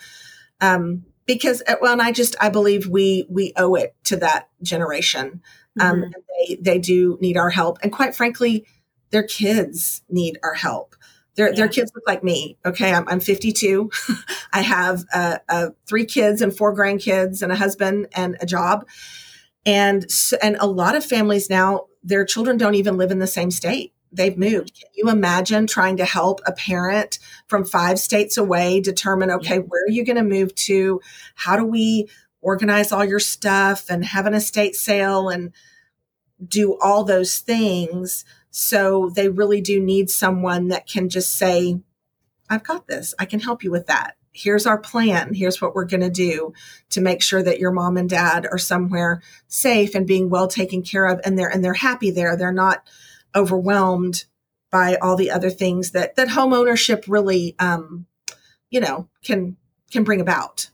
Um, 0.59 1.05
because 1.25 1.63
uh, 1.67 1.75
well, 1.81 1.93
and 1.93 2.01
I 2.01 2.11
just 2.11 2.35
I 2.41 2.49
believe 2.49 2.87
we 2.87 3.25
we 3.29 3.53
owe 3.55 3.75
it 3.75 3.95
to 4.05 4.17
that 4.17 4.49
generation. 4.61 5.41
Um, 5.79 6.01
mm-hmm. 6.01 6.11
they 6.49 6.55
they 6.55 6.79
do 6.79 7.17
need 7.21 7.37
our 7.37 7.49
help, 7.49 7.79
and 7.81 7.91
quite 7.91 8.15
frankly, 8.15 8.65
their 9.11 9.23
kids 9.23 10.01
need 10.09 10.37
our 10.43 10.55
help. 10.55 10.95
Their, 11.35 11.49
yeah. 11.49 11.55
their 11.55 11.67
kids 11.67 11.91
look 11.95 12.03
like 12.07 12.23
me. 12.23 12.57
Okay. 12.65 12.93
I'm, 12.93 13.07
I'm 13.07 13.19
52. 13.19 13.89
I 14.53 14.61
have 14.61 15.05
uh, 15.13 15.37
uh, 15.47 15.69
three 15.87 16.05
kids 16.05 16.41
and 16.41 16.55
four 16.55 16.75
grandkids 16.75 17.41
and 17.41 17.51
a 17.51 17.55
husband 17.55 18.07
and 18.13 18.37
a 18.41 18.45
job. 18.45 18.85
And, 19.65 20.05
and 20.41 20.57
a 20.59 20.67
lot 20.67 20.95
of 20.95 21.05
families 21.05 21.49
now, 21.49 21.85
their 22.03 22.25
children 22.25 22.57
don't 22.57 22.75
even 22.75 22.97
live 22.97 23.11
in 23.11 23.19
the 23.19 23.27
same 23.27 23.51
state. 23.51 23.93
They've 24.11 24.37
moved. 24.37 24.73
Can 24.79 24.89
you 24.93 25.09
imagine 25.09 25.67
trying 25.67 25.97
to 25.97 26.05
help 26.05 26.41
a 26.45 26.51
parent 26.51 27.19
from 27.47 27.63
five 27.63 27.97
states 27.97 28.37
away 28.37 28.81
determine, 28.81 29.31
okay, 29.31 29.59
where 29.59 29.83
are 29.83 29.91
you 29.91 30.03
going 30.03 30.17
to 30.17 30.23
move 30.23 30.53
to? 30.55 30.99
How 31.35 31.55
do 31.55 31.63
we 31.63 32.09
organize 32.41 32.91
all 32.91 33.05
your 33.05 33.19
stuff 33.19 33.89
and 33.89 34.03
have 34.03 34.25
an 34.25 34.33
estate 34.33 34.75
sale 34.75 35.29
and 35.29 35.53
do 36.45 36.77
all 36.81 37.05
those 37.05 37.39
things? 37.39 38.25
So 38.51 39.09
they 39.15 39.29
really 39.29 39.61
do 39.61 39.79
need 39.79 40.09
someone 40.09 40.67
that 40.67 40.87
can 40.87 41.09
just 41.09 41.31
say, 41.31 41.79
I've 42.49 42.63
got 42.63 42.85
this. 42.85 43.15
I 43.17 43.25
can 43.25 43.39
help 43.39 43.63
you 43.63 43.71
with 43.71 43.87
that. 43.87 44.17
Here's 44.33 44.65
our 44.65 44.77
plan. 44.77 45.33
Here's 45.33 45.61
what 45.61 45.73
we're 45.73 45.85
going 45.85 46.01
to 46.01 46.09
do 46.09 46.53
to 46.91 47.01
make 47.01 47.21
sure 47.21 47.41
that 47.41 47.59
your 47.59 47.71
mom 47.71 47.97
and 47.97 48.09
dad 48.09 48.45
are 48.49 48.57
somewhere 48.57 49.21
safe 49.47 49.95
and 49.95 50.07
being 50.07 50.29
well 50.29 50.47
taken 50.47 50.83
care 50.83 51.05
of 51.05 51.19
and 51.25 51.37
they're 51.37 51.49
and 51.49 51.63
they're 51.63 51.73
happy 51.73 52.11
there. 52.11 52.37
They're 52.37 52.51
not 52.51 52.83
overwhelmed 53.35 54.25
by 54.69 54.95
all 55.01 55.17
the 55.17 55.31
other 55.31 55.49
things 55.49 55.91
that 55.91 56.15
that 56.15 56.29
home 56.29 56.53
ownership 56.53 57.03
really 57.07 57.55
um 57.59 58.05
you 58.69 58.79
know 58.79 59.09
can 59.23 59.57
can 59.91 60.03
bring 60.05 60.21
about. 60.21 60.69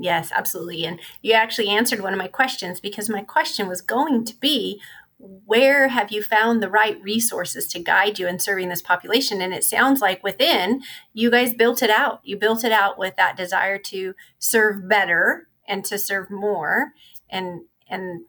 Yes, 0.00 0.30
absolutely. 0.36 0.84
And 0.84 1.00
you 1.22 1.32
actually 1.32 1.68
answered 1.68 2.00
one 2.00 2.12
of 2.12 2.18
my 2.18 2.28
questions 2.28 2.80
because 2.80 3.08
my 3.08 3.22
question 3.22 3.66
was 3.66 3.80
going 3.80 4.24
to 4.26 4.36
be 4.36 4.80
where 5.18 5.88
have 5.88 6.12
you 6.12 6.22
found 6.22 6.62
the 6.62 6.70
right 6.70 7.00
resources 7.02 7.66
to 7.68 7.80
guide 7.80 8.18
you 8.18 8.28
in 8.28 8.38
serving 8.38 8.68
this 8.68 8.82
population? 8.82 9.42
And 9.42 9.52
it 9.52 9.64
sounds 9.64 10.00
like 10.00 10.22
within 10.22 10.82
you 11.12 11.30
guys 11.30 11.54
built 11.54 11.82
it 11.82 11.90
out. 11.90 12.20
You 12.22 12.36
built 12.36 12.64
it 12.64 12.72
out 12.72 12.98
with 12.98 13.16
that 13.16 13.36
desire 13.36 13.78
to 13.78 14.14
serve 14.38 14.88
better 14.88 15.48
and 15.66 15.84
to 15.86 15.98
serve 15.98 16.30
more. 16.30 16.92
And 17.28 17.62
and 17.88 18.22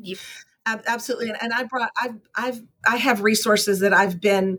you 0.00 0.16
absolutely. 0.66 1.32
And 1.40 1.52
i 1.52 1.64
brought 1.64 1.90
i've 2.00 2.20
i've 2.36 2.62
i 2.86 2.96
have 2.96 3.22
resources 3.22 3.80
that 3.80 3.92
i've 3.92 4.20
been 4.20 4.58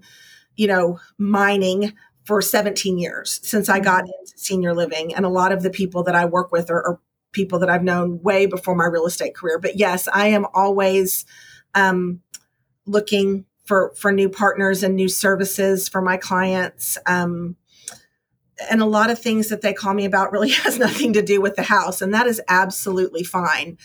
you 0.58 0.68
know 0.68 1.00
mining 1.18 1.94
for 2.26 2.42
17 2.42 2.98
years 2.98 3.40
since 3.44 3.70
i 3.70 3.80
got 3.80 4.04
mm-hmm. 4.04 4.12
into 4.20 4.38
senior 4.38 4.74
living. 4.74 5.16
And 5.16 5.26
a 5.26 5.30
lot 5.30 5.54
of 5.54 5.64
the 5.64 5.70
people 5.70 6.04
that 6.04 6.16
i 6.16 6.26
work 6.26 6.52
with 6.52 6.70
are, 6.70 6.82
are 6.86 7.00
people 7.32 7.60
that 7.60 7.70
i've 7.70 7.84
known 7.84 8.22
way 8.22 8.46
before 8.46 8.76
my 8.76 8.86
real 8.86 9.06
estate 9.06 9.36
career. 9.36 9.58
But 9.58 9.78
yes 9.78 10.10
i 10.12 10.28
am 10.28 10.46
always 10.54 11.24
um, 11.76 12.22
looking 12.86 13.46
for 13.66 13.94
for 13.96 14.12
new 14.12 14.30
partners 14.30 14.84
and 14.84 14.96
new 14.96 15.10
services 15.10 15.88
for 15.88 16.02
my 16.02 16.18
clients. 16.18 16.98
Um, 17.06 17.56
and 18.70 18.82
a 18.82 18.86
lot 18.86 19.10
of 19.10 19.18
things 19.18 19.50
that 19.50 19.62
they 19.62 19.74
call 19.74 19.94
me 19.94 20.06
about 20.06 20.32
really 20.32 20.50
has 20.64 20.78
nothing 20.78 21.14
to 21.14 21.22
do 21.22 21.42
with 21.42 21.56
the 21.56 21.64
house, 21.64 22.02
and 22.02 22.14
that 22.14 22.28
is 22.28 22.42
absolutely 22.48 23.24
fine. 23.24 23.78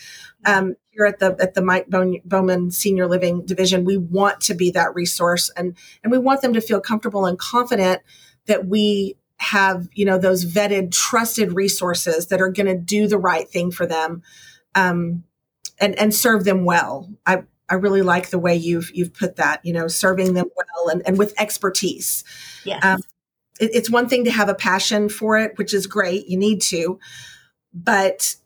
Um, 0.44 0.76
here 0.90 1.06
at 1.06 1.18
the 1.18 1.36
at 1.40 1.54
the 1.54 1.62
Mike 1.62 1.88
Bowman 1.88 2.70
Senior 2.70 3.06
Living 3.06 3.44
Division, 3.44 3.84
we 3.84 3.96
want 3.96 4.40
to 4.42 4.54
be 4.54 4.70
that 4.72 4.94
resource, 4.94 5.50
and 5.56 5.76
and 6.02 6.12
we 6.12 6.18
want 6.18 6.42
them 6.42 6.54
to 6.54 6.60
feel 6.60 6.80
comfortable 6.80 7.26
and 7.26 7.38
confident 7.38 8.02
that 8.46 8.66
we 8.66 9.16
have 9.38 9.88
you 9.92 10.04
know 10.04 10.18
those 10.18 10.44
vetted, 10.44 10.92
trusted 10.92 11.52
resources 11.52 12.28
that 12.28 12.40
are 12.40 12.48
going 12.48 12.66
to 12.66 12.76
do 12.76 13.06
the 13.06 13.18
right 13.18 13.48
thing 13.48 13.70
for 13.70 13.86
them, 13.86 14.22
um, 14.74 15.24
and 15.78 15.98
and 15.98 16.14
serve 16.14 16.44
them 16.44 16.64
well. 16.64 17.10
I 17.24 17.44
I 17.68 17.74
really 17.74 18.02
like 18.02 18.30
the 18.30 18.38
way 18.38 18.54
you've 18.56 18.90
you've 18.94 19.14
put 19.14 19.36
that. 19.36 19.64
You 19.64 19.72
know, 19.72 19.88
serving 19.88 20.34
them 20.34 20.46
well 20.56 20.88
and, 20.88 21.02
and 21.06 21.18
with 21.18 21.34
expertise. 21.38 22.24
Yeah. 22.64 22.78
Um, 22.82 23.00
it, 23.58 23.70
it's 23.74 23.90
one 23.90 24.08
thing 24.08 24.24
to 24.24 24.30
have 24.30 24.48
a 24.48 24.54
passion 24.54 25.08
for 25.08 25.38
it, 25.38 25.58
which 25.58 25.74
is 25.74 25.86
great. 25.86 26.28
You 26.28 26.38
need 26.38 26.62
to, 26.62 26.98
but 27.72 28.36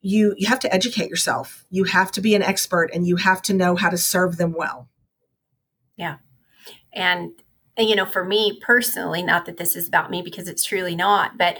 you 0.00 0.34
you 0.36 0.48
have 0.48 0.60
to 0.60 0.72
educate 0.72 1.08
yourself. 1.08 1.64
You 1.70 1.84
have 1.84 2.12
to 2.12 2.20
be 2.20 2.34
an 2.34 2.42
expert, 2.42 2.90
and 2.92 3.06
you 3.06 3.16
have 3.16 3.42
to 3.42 3.54
know 3.54 3.74
how 3.74 3.88
to 3.88 3.98
serve 3.98 4.36
them 4.36 4.52
well. 4.52 4.88
Yeah, 5.96 6.16
and, 6.92 7.32
and 7.76 7.88
you 7.88 7.96
know, 7.96 8.04
for 8.04 8.24
me 8.24 8.58
personally, 8.60 9.22
not 9.22 9.46
that 9.46 9.56
this 9.56 9.76
is 9.76 9.88
about 9.88 10.10
me 10.10 10.22
because 10.22 10.48
it's 10.48 10.64
truly 10.64 10.94
not, 10.94 11.38
but 11.38 11.58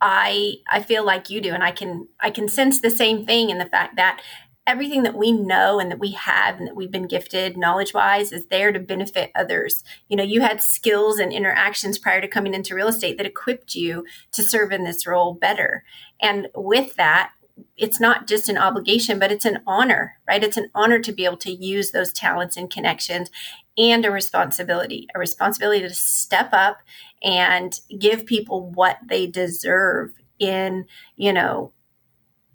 I 0.00 0.56
I 0.70 0.82
feel 0.82 1.04
like 1.04 1.30
you 1.30 1.40
do, 1.40 1.52
and 1.52 1.64
I 1.64 1.72
can 1.72 2.08
I 2.20 2.30
can 2.30 2.48
sense 2.48 2.80
the 2.80 2.90
same 2.90 3.24
thing 3.24 3.50
in 3.50 3.58
the 3.58 3.66
fact 3.66 3.96
that 3.96 4.20
everything 4.68 5.02
that 5.02 5.16
we 5.16 5.32
know 5.32 5.80
and 5.80 5.90
that 5.90 5.98
we 5.98 6.10
have 6.12 6.58
and 6.58 6.68
that 6.68 6.76
we've 6.76 6.90
been 6.90 7.08
gifted 7.08 7.56
knowledge 7.56 7.94
wise 7.94 8.32
is 8.32 8.46
there 8.46 8.70
to 8.70 8.78
benefit 8.78 9.32
others. 9.34 9.82
You 10.08 10.16
know, 10.16 10.22
you 10.22 10.42
had 10.42 10.60
skills 10.60 11.18
and 11.18 11.32
interactions 11.32 11.98
prior 11.98 12.20
to 12.20 12.28
coming 12.28 12.52
into 12.52 12.74
real 12.74 12.88
estate 12.88 13.16
that 13.16 13.26
equipped 13.26 13.74
you 13.74 14.04
to 14.32 14.42
serve 14.42 14.70
in 14.70 14.84
this 14.84 15.06
role 15.06 15.32
better. 15.32 15.84
And 16.20 16.48
with 16.54 16.96
that, 16.96 17.32
it's 17.76 17.98
not 17.98 18.28
just 18.28 18.50
an 18.50 18.58
obligation, 18.58 19.18
but 19.18 19.32
it's 19.32 19.46
an 19.46 19.60
honor, 19.66 20.18
right? 20.28 20.44
It's 20.44 20.58
an 20.58 20.70
honor 20.74 20.98
to 21.00 21.12
be 21.12 21.24
able 21.24 21.38
to 21.38 21.50
use 21.50 21.90
those 21.90 22.12
talents 22.12 22.56
and 22.56 22.70
connections 22.70 23.30
and 23.78 24.04
a 24.04 24.10
responsibility, 24.10 25.08
a 25.14 25.18
responsibility 25.18 25.80
to 25.80 25.94
step 25.94 26.50
up 26.52 26.80
and 27.22 27.80
give 27.98 28.26
people 28.26 28.70
what 28.70 28.98
they 29.04 29.26
deserve 29.26 30.12
in, 30.38 30.84
you 31.16 31.32
know, 31.32 31.72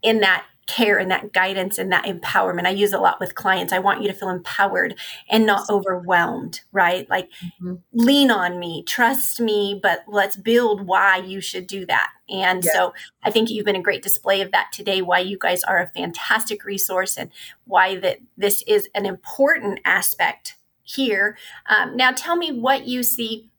in 0.03 0.19
that 0.19 0.45
care 0.67 0.97
and 0.97 1.11
that 1.11 1.33
guidance 1.33 1.77
and 1.77 1.91
that 1.91 2.05
empowerment. 2.05 2.65
I 2.65 2.71
use 2.71 2.93
a 2.93 2.99
lot 2.99 3.19
with 3.19 3.35
clients. 3.35 3.73
I 3.73 3.79
want 3.79 4.01
you 4.01 4.07
to 4.07 4.13
feel 4.13 4.29
empowered 4.29 4.95
and 5.29 5.45
not 5.45 5.69
overwhelmed, 5.69 6.61
right? 6.71 7.09
Like 7.09 7.29
mm-hmm. 7.61 7.75
lean 7.93 8.31
on 8.31 8.59
me, 8.59 8.83
trust 8.83 9.39
me, 9.39 9.79
but 9.81 10.03
let's 10.07 10.37
build 10.37 10.87
why 10.87 11.17
you 11.17 11.41
should 11.41 11.67
do 11.67 11.85
that. 11.87 12.11
And 12.29 12.63
yeah. 12.63 12.71
so 12.71 12.93
I 13.23 13.31
think 13.31 13.49
you've 13.49 13.65
been 13.65 13.75
a 13.75 13.81
great 13.81 14.03
display 14.03 14.41
of 14.41 14.51
that 14.51 14.71
today, 14.71 15.01
why 15.01 15.19
you 15.19 15.37
guys 15.37 15.63
are 15.63 15.79
a 15.79 15.87
fantastic 15.87 16.63
resource 16.63 17.17
and 17.17 17.29
why 17.65 17.97
that 17.97 18.19
this 18.37 18.63
is 18.65 18.89
an 18.95 19.05
important 19.05 19.79
aspect 19.85 20.55
here. 20.83 21.37
Um, 21.67 21.95
now 21.97 22.11
tell 22.11 22.35
me 22.35 22.51
what 22.51 22.87
you 22.87 23.03
see 23.03 23.49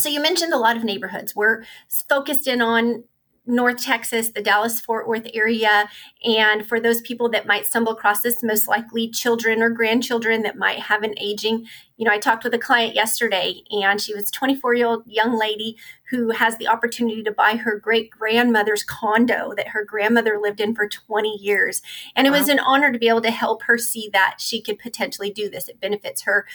so 0.00 0.08
you 0.08 0.20
mentioned 0.22 0.52
a 0.52 0.58
lot 0.58 0.76
of 0.76 0.84
neighborhoods. 0.84 1.36
We're 1.36 1.64
focused 2.08 2.48
in 2.48 2.62
on 2.62 3.04
North 3.50 3.82
Texas, 3.82 4.28
the 4.30 4.40
Dallas 4.40 4.80
Fort 4.80 5.08
Worth 5.08 5.28
area. 5.34 5.88
And 6.24 6.66
for 6.66 6.80
those 6.80 7.00
people 7.00 7.28
that 7.30 7.46
might 7.46 7.66
stumble 7.66 7.92
across 7.92 8.20
this, 8.20 8.42
most 8.42 8.68
likely 8.68 9.10
children 9.10 9.62
or 9.62 9.70
grandchildren 9.70 10.42
that 10.42 10.56
might 10.56 10.78
have 10.78 11.02
an 11.02 11.14
aging. 11.18 11.66
You 11.96 12.06
know, 12.06 12.12
I 12.12 12.18
talked 12.18 12.44
with 12.44 12.54
a 12.54 12.58
client 12.58 12.94
yesterday, 12.94 13.62
and 13.70 14.00
she 14.00 14.14
was 14.14 14.30
a 14.30 14.32
24 14.32 14.74
year 14.74 14.86
old 14.86 15.02
young 15.06 15.38
lady 15.38 15.76
who 16.10 16.30
has 16.30 16.56
the 16.56 16.68
opportunity 16.68 17.22
to 17.22 17.30
buy 17.32 17.56
her 17.56 17.78
great 17.78 18.10
grandmother's 18.10 18.82
condo 18.82 19.52
that 19.56 19.68
her 19.68 19.84
grandmother 19.84 20.38
lived 20.40 20.60
in 20.60 20.74
for 20.74 20.88
20 20.88 21.36
years. 21.40 21.82
And 22.16 22.26
it 22.26 22.30
wow. 22.30 22.38
was 22.38 22.48
an 22.48 22.58
honor 22.58 22.92
to 22.92 22.98
be 22.98 23.08
able 23.08 23.20
to 23.22 23.30
help 23.30 23.64
her 23.64 23.78
see 23.78 24.08
that 24.12 24.36
she 24.38 24.62
could 24.62 24.78
potentially 24.78 25.30
do 25.30 25.50
this. 25.50 25.68
It 25.68 25.80
benefits 25.80 26.22
her 26.22 26.46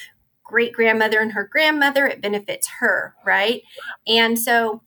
great 0.46 0.74
grandmother 0.74 1.20
and 1.20 1.34
her 1.34 1.48
grandmother, 1.52 2.06
it 2.06 2.22
benefits 2.22 2.68
her, 2.80 3.16
right? 3.26 3.64
And 4.08 4.38
so 4.38 4.84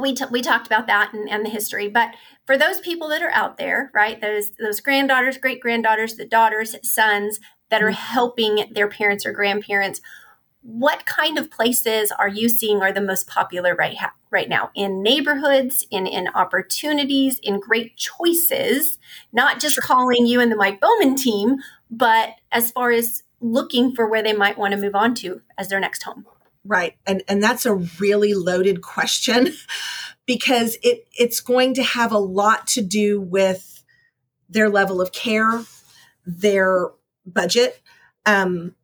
we, 0.00 0.14
t- 0.14 0.24
we 0.30 0.42
talked 0.42 0.66
about 0.66 0.86
that 0.86 1.12
and, 1.12 1.28
and 1.28 1.44
the 1.44 1.50
history. 1.50 1.88
But 1.88 2.14
for 2.46 2.56
those 2.56 2.80
people 2.80 3.08
that 3.08 3.22
are 3.22 3.30
out 3.30 3.56
there, 3.56 3.90
right, 3.94 4.20
those, 4.20 4.50
those 4.58 4.80
granddaughters, 4.80 5.38
great 5.38 5.60
granddaughters, 5.60 6.14
the 6.14 6.26
daughters, 6.26 6.76
sons 6.82 7.40
that 7.70 7.82
are 7.82 7.90
mm-hmm. 7.90 7.94
helping 7.94 8.64
their 8.72 8.88
parents 8.88 9.24
or 9.24 9.32
grandparents, 9.32 10.00
what 10.62 11.06
kind 11.06 11.38
of 11.38 11.50
places 11.50 12.12
are 12.12 12.28
you 12.28 12.48
seeing 12.48 12.82
are 12.82 12.92
the 12.92 13.00
most 13.00 13.26
popular 13.26 13.74
right 13.74 13.96
ha- 13.96 14.12
right 14.30 14.48
now 14.48 14.70
in 14.74 15.02
neighborhoods 15.02 15.86
in 15.90 16.06
in 16.06 16.28
opportunities 16.28 17.38
in 17.38 17.58
great 17.58 17.96
choices 17.96 18.98
not 19.32 19.58
just 19.58 19.76
sure. 19.76 19.82
calling 19.82 20.26
you 20.26 20.38
and 20.38 20.52
the 20.52 20.56
mike 20.56 20.78
bowman 20.80 21.14
team 21.14 21.56
but 21.90 22.30
as 22.52 22.70
far 22.70 22.90
as 22.90 23.22
looking 23.40 23.94
for 23.94 24.06
where 24.06 24.22
they 24.22 24.34
might 24.34 24.58
want 24.58 24.72
to 24.72 24.80
move 24.80 24.94
on 24.94 25.14
to 25.14 25.40
as 25.56 25.68
their 25.68 25.80
next 25.80 26.02
home 26.02 26.26
right 26.70 26.94
and 27.04 27.22
and 27.28 27.42
that's 27.42 27.66
a 27.66 27.74
really 27.74 28.32
loaded 28.32 28.80
question 28.80 29.52
because 30.26 30.78
it 30.82 31.06
it's 31.18 31.40
going 31.40 31.74
to 31.74 31.82
have 31.82 32.12
a 32.12 32.18
lot 32.18 32.66
to 32.68 32.80
do 32.80 33.20
with 33.20 33.82
their 34.48 34.70
level 34.70 35.00
of 35.00 35.12
care 35.12 35.64
their 36.24 36.90
budget 37.26 37.82
um 38.24 38.74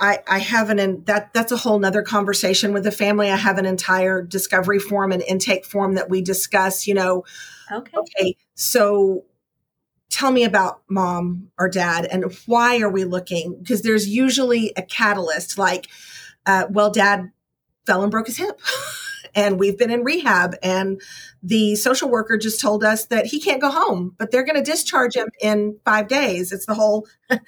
I, 0.00 0.18
I 0.26 0.38
have 0.40 0.68
an 0.68 1.04
that 1.04 1.32
that's 1.32 1.52
a 1.52 1.56
whole 1.56 1.78
nother 1.78 2.02
conversation 2.02 2.72
with 2.72 2.82
the 2.82 2.90
family. 2.90 3.30
I 3.30 3.36
have 3.36 3.56
an 3.56 3.66
entire 3.66 4.20
discovery 4.20 4.80
form 4.80 5.12
and 5.12 5.22
intake 5.22 5.64
form 5.64 5.94
that 5.94 6.10
we 6.10 6.22
discuss, 6.22 6.88
you 6.88 6.94
know. 6.94 7.22
Okay. 7.70 7.96
Okay. 7.96 8.36
So 8.56 9.26
tell 10.10 10.30
me 10.30 10.44
about 10.44 10.82
mom 10.88 11.50
or 11.58 11.68
dad 11.68 12.04
and 12.04 12.24
why 12.46 12.80
are 12.80 12.90
we 12.90 13.04
looking? 13.04 13.56
Because 13.58 13.82
there's 13.82 14.08
usually 14.08 14.72
a 14.76 14.82
catalyst 14.82 15.56
like, 15.56 15.88
uh, 16.46 16.66
well, 16.70 16.90
dad 16.90 17.30
fell 17.86 18.02
and 18.02 18.10
broke 18.10 18.26
his 18.26 18.36
hip. 18.36 18.60
and 19.34 19.58
we've 19.58 19.78
been 19.78 19.90
in 19.90 20.04
rehab 20.04 20.54
and 20.62 21.00
the 21.42 21.74
social 21.74 22.08
worker 22.10 22.36
just 22.36 22.60
told 22.60 22.84
us 22.84 23.06
that 23.06 23.24
he 23.24 23.40
can't 23.40 23.62
go 23.62 23.70
home 23.70 24.14
but 24.18 24.30
they're 24.30 24.44
going 24.44 24.62
to 24.62 24.70
discharge 24.70 25.16
him 25.16 25.26
in 25.40 25.78
five 25.86 26.06
days 26.06 26.52
it's 26.52 26.66
the 26.66 26.74
whole 26.74 27.06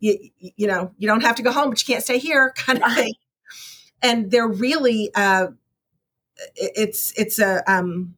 you, 0.00 0.30
you 0.40 0.66
know, 0.66 0.92
you 0.98 1.06
don't 1.06 1.20
have 1.20 1.36
to 1.36 1.42
go 1.42 1.52
home, 1.52 1.70
but 1.70 1.80
you 1.86 1.94
can't 1.94 2.02
stay 2.02 2.18
here 2.18 2.52
kind 2.56 2.82
of 2.82 2.92
thing. 2.94 3.14
And 4.02 4.30
they're 4.30 4.48
really, 4.48 5.10
uh, 5.14 5.48
it's, 6.56 7.12
it's 7.18 7.38
a, 7.38 7.62
um, 7.70 8.16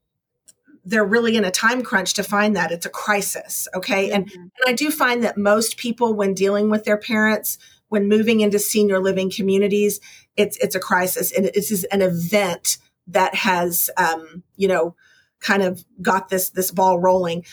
they're 0.84 1.04
really 1.04 1.36
in 1.36 1.44
a 1.44 1.50
time 1.50 1.82
crunch 1.82 2.14
to 2.14 2.24
find 2.24 2.56
that 2.56 2.72
it's 2.72 2.86
a 2.86 2.90
crisis. 2.90 3.68
Okay. 3.74 4.08
Mm-hmm. 4.08 4.14
And, 4.14 4.30
and 4.32 4.50
I 4.66 4.72
do 4.72 4.90
find 4.90 5.22
that 5.22 5.36
most 5.36 5.76
people, 5.76 6.14
when 6.14 6.34
dealing 6.34 6.70
with 6.70 6.84
their 6.84 6.96
parents, 6.96 7.58
when 7.92 8.08
moving 8.08 8.40
into 8.40 8.58
senior 8.58 8.98
living 8.98 9.30
communities, 9.30 10.00
it's, 10.36 10.56
it's 10.58 10.74
a 10.74 10.80
crisis 10.80 11.30
and 11.30 11.50
this 11.54 11.70
is 11.70 11.84
an 11.84 12.02
event 12.02 12.78
that 13.06 13.34
has, 13.34 13.90
um, 13.96 14.42
you 14.56 14.66
know, 14.66 14.94
kind 15.40 15.62
of 15.62 15.84
got 16.00 16.28
this, 16.28 16.50
this 16.50 16.70
ball 16.70 16.98
rolling 16.98 17.44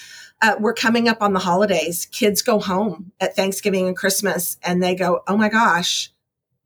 uh, 0.41 0.55
we're 0.60 0.74
coming 0.74 1.08
up 1.08 1.22
on 1.22 1.34
the 1.34 1.39
holidays. 1.39 2.08
Kids 2.12 2.41
go 2.41 2.60
home 2.60 3.12
at 3.19 3.36
Thanksgiving 3.36 3.88
and 3.88 3.96
Christmas 3.96 4.58
and 4.63 4.81
they 4.81 4.96
go, 4.96 5.22
oh 5.27 5.36
my 5.36 5.50
gosh, 5.50 6.12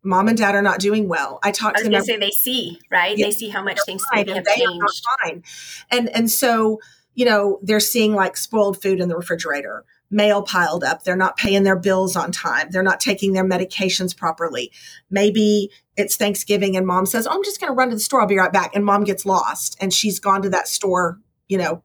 mom 0.04 0.28
and 0.28 0.38
dad 0.38 0.56
are 0.56 0.62
not 0.62 0.80
doing 0.80 1.08
well. 1.08 1.40
I 1.44 1.52
talk 1.52 1.76
I 1.78 1.84
to 1.84 1.90
them. 1.90 2.04
Say 2.04 2.18
they 2.18 2.30
see, 2.30 2.80
right? 2.92 3.18
Yeah, 3.18 3.28
they 3.28 3.32
see 3.32 3.50
how 3.50 3.64
much 3.64 3.80
things 3.86 4.04
have 4.12 4.28
changed. 4.28 5.06
Fine. 5.24 5.44
And, 5.90 6.10
and 6.10 6.30
so, 6.30 6.80
you 7.16 7.26
know, 7.26 7.60
they're 7.64 7.80
seeing 7.80 8.14
like 8.14 8.38
spoiled 8.38 8.82
food 8.82 9.00
in 9.00 9.10
the 9.10 9.16
refrigerator, 9.16 9.86
mail 10.14 10.44
piled 10.44 10.84
up. 10.84 11.04
They're 11.04 11.16
not 11.16 11.38
paying 11.38 11.64
their 11.64 11.76
bills 11.76 12.16
on 12.16 12.32
time. 12.32 12.68
They're 12.70 12.84
not 12.84 13.00
taking 13.00 13.34
their 13.34 13.44
medications 13.44 14.16
properly. 14.16 14.72
Maybe 15.10 15.72
it's 15.98 16.16
Thanksgiving 16.16 16.78
and 16.78 16.86
mom 16.86 17.06
says, 17.06 17.28
oh, 17.28 17.32
I'm 17.32 17.44
just 17.44 17.60
going 17.60 17.72
to 17.72 17.76
run 17.76 17.90
to 17.90 17.96
the 17.96 18.02
store. 18.02 18.22
I'll 18.22 18.28
be 18.28 18.38
right 18.38 18.54
back. 18.54 18.76
And 18.76 18.86
mom 18.86 19.04
gets 19.04 19.26
lost 19.26 19.76
and 19.82 19.92
she's 19.92 20.20
gone 20.20 20.44
to 20.44 20.50
that 20.52 20.68
store, 20.68 21.20
you 21.50 21.58
know, 21.58 21.84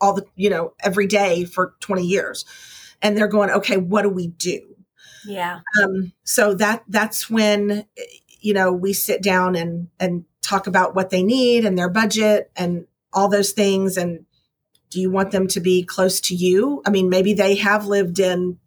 all 0.00 0.14
the, 0.14 0.24
you 0.36 0.50
know, 0.50 0.72
every 0.82 1.06
day 1.06 1.44
for 1.44 1.74
20 1.80 2.04
years. 2.04 2.44
And 3.02 3.16
they're 3.18 3.28
going, 3.28 3.50
okay, 3.50 3.76
what 3.76 4.02
do 4.02 4.08
we 4.08 4.28
do? 4.28 4.60
Yeah. 5.26 5.60
Um, 5.82 6.12
so 6.24 6.54
that, 6.54 6.84
that's 6.88 7.28
when, 7.28 7.86
you 8.40 8.54
know, 8.54 8.72
we 8.72 8.92
sit 8.92 9.22
down 9.22 9.56
and, 9.56 9.88
and 9.98 10.24
talk 10.42 10.68
about 10.68 10.94
what 10.94 11.10
they 11.10 11.22
need 11.22 11.64
and 11.64 11.76
their 11.76 11.90
budget 11.90 12.50
and 12.56 12.86
all 13.12 13.28
those 13.28 13.50
things. 13.50 13.96
And 13.96 14.26
do 14.92 15.00
you 15.00 15.10
want 15.10 15.30
them 15.30 15.46
to 15.48 15.60
be 15.60 15.82
close 15.82 16.20
to 16.20 16.34
you? 16.34 16.82
I 16.84 16.90
mean, 16.90 17.08
maybe 17.08 17.32
they 17.32 17.54
have 17.56 17.86
lived 17.86 18.18
in 18.18 18.58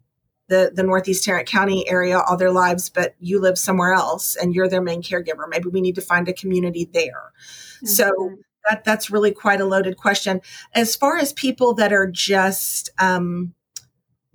the, 0.48 0.72
the 0.74 0.82
Northeast 0.82 1.24
Tarrant 1.24 1.48
County 1.48 1.88
area 1.88 2.18
all 2.18 2.36
their 2.36 2.50
lives, 2.50 2.88
but 2.88 3.14
you 3.20 3.40
live 3.40 3.56
somewhere 3.56 3.92
else 3.92 4.34
and 4.34 4.52
you're 4.52 4.68
their 4.68 4.82
main 4.82 5.02
caregiver. 5.02 5.48
Maybe 5.48 5.68
we 5.68 5.80
need 5.80 5.94
to 5.94 6.00
find 6.00 6.28
a 6.28 6.32
community 6.32 6.88
there. 6.92 7.32
Mm-hmm. 7.76 7.86
So 7.86 8.38
that 8.68 8.82
that's 8.82 9.08
really 9.08 9.30
quite 9.30 9.60
a 9.60 9.64
loaded 9.64 9.96
question. 9.96 10.40
As 10.74 10.96
far 10.96 11.16
as 11.16 11.32
people 11.32 11.74
that 11.74 11.92
are 11.92 12.10
just 12.10 12.90
um, 12.98 13.54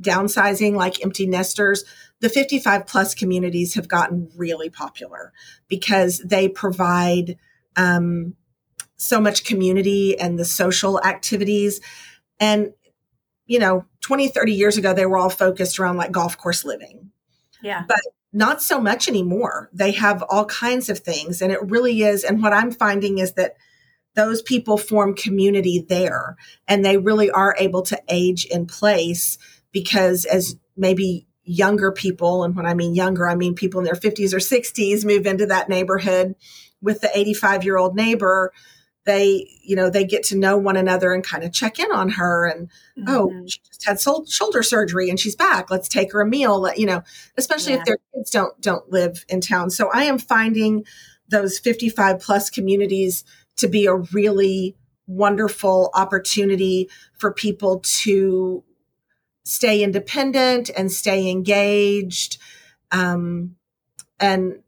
downsizing, 0.01 0.75
like 0.75 1.03
empty 1.03 1.27
nesters, 1.27 1.83
the 2.21 2.29
55 2.29 2.87
plus 2.87 3.13
communities 3.13 3.73
have 3.73 3.89
gotten 3.89 4.29
really 4.37 4.69
popular 4.69 5.33
because 5.67 6.19
they 6.19 6.47
provide 6.47 7.37
um, 7.75 8.35
so 9.01 9.19
much 9.19 9.43
community 9.43 10.17
and 10.19 10.37
the 10.37 10.45
social 10.45 11.01
activities. 11.03 11.81
And, 12.39 12.73
you 13.45 13.59
know, 13.59 13.85
20, 14.01 14.27
30 14.27 14.53
years 14.53 14.77
ago, 14.77 14.93
they 14.93 15.05
were 15.05 15.17
all 15.17 15.29
focused 15.29 15.79
around 15.79 15.97
like 15.97 16.11
golf 16.11 16.37
course 16.37 16.63
living. 16.63 17.11
Yeah. 17.63 17.83
But 17.87 18.01
not 18.31 18.61
so 18.61 18.79
much 18.79 19.09
anymore. 19.09 19.69
They 19.73 19.91
have 19.93 20.23
all 20.29 20.45
kinds 20.45 20.87
of 20.87 20.99
things. 20.99 21.41
And 21.41 21.51
it 21.51 21.61
really 21.69 22.03
is. 22.03 22.23
And 22.23 22.41
what 22.41 22.53
I'm 22.53 22.71
finding 22.71 23.17
is 23.17 23.33
that 23.33 23.55
those 24.15 24.41
people 24.41 24.77
form 24.77 25.15
community 25.15 25.83
there 25.87 26.35
and 26.67 26.85
they 26.85 26.97
really 26.97 27.31
are 27.31 27.55
able 27.57 27.81
to 27.83 28.01
age 28.09 28.45
in 28.45 28.67
place 28.67 29.37
because 29.71 30.25
as 30.25 30.57
maybe 30.77 31.27
younger 31.43 31.91
people 31.91 32.43
and 32.43 32.55
when 32.55 32.65
i 32.65 32.73
mean 32.73 32.93
younger 32.93 33.27
i 33.27 33.35
mean 33.35 33.55
people 33.55 33.79
in 33.79 33.85
their 33.85 33.95
50s 33.95 34.33
or 34.33 34.37
60s 34.37 35.05
move 35.05 35.25
into 35.25 35.45
that 35.45 35.69
neighborhood 35.69 36.35
with 36.81 37.01
the 37.01 37.09
85 37.17 37.63
year 37.63 37.77
old 37.77 37.95
neighbor 37.95 38.51
they 39.05 39.47
you 39.63 39.75
know 39.75 39.89
they 39.89 40.03
get 40.05 40.23
to 40.23 40.37
know 40.37 40.57
one 40.57 40.77
another 40.77 41.13
and 41.13 41.23
kind 41.23 41.43
of 41.43 41.51
check 41.51 41.79
in 41.79 41.91
on 41.91 42.09
her 42.09 42.45
and 42.45 42.69
oh, 43.07 43.27
mm-hmm. 43.27 43.39
oh 43.39 43.47
she 43.47 43.59
just 43.67 43.85
had 43.85 43.99
sol- 43.99 44.25
shoulder 44.25 44.61
surgery 44.61 45.09
and 45.09 45.19
she's 45.19 45.35
back 45.35 45.71
let's 45.71 45.87
take 45.87 46.11
her 46.13 46.21
a 46.21 46.25
meal 46.25 46.69
you 46.75 46.85
know 46.85 47.01
especially 47.37 47.73
yeah. 47.73 47.79
if 47.79 47.85
their 47.85 47.97
kids 48.13 48.29
don't 48.29 48.59
don't 48.61 48.91
live 48.91 49.25
in 49.27 49.41
town 49.41 49.69
so 49.69 49.89
i 49.93 50.03
am 50.03 50.17
finding 50.17 50.85
those 51.29 51.57
55 51.57 52.19
plus 52.19 52.49
communities 52.49 53.23
to 53.57 53.67
be 53.67 53.85
a 53.85 53.95
really 53.95 54.75
wonderful 55.07 55.89
opportunity 55.93 56.89
for 57.17 57.33
people 57.33 57.79
to 57.79 58.63
stay 59.43 59.83
independent 59.83 60.69
and 60.75 60.91
stay 60.91 61.29
engaged 61.29 62.37
um, 62.91 63.55
and 64.19 64.61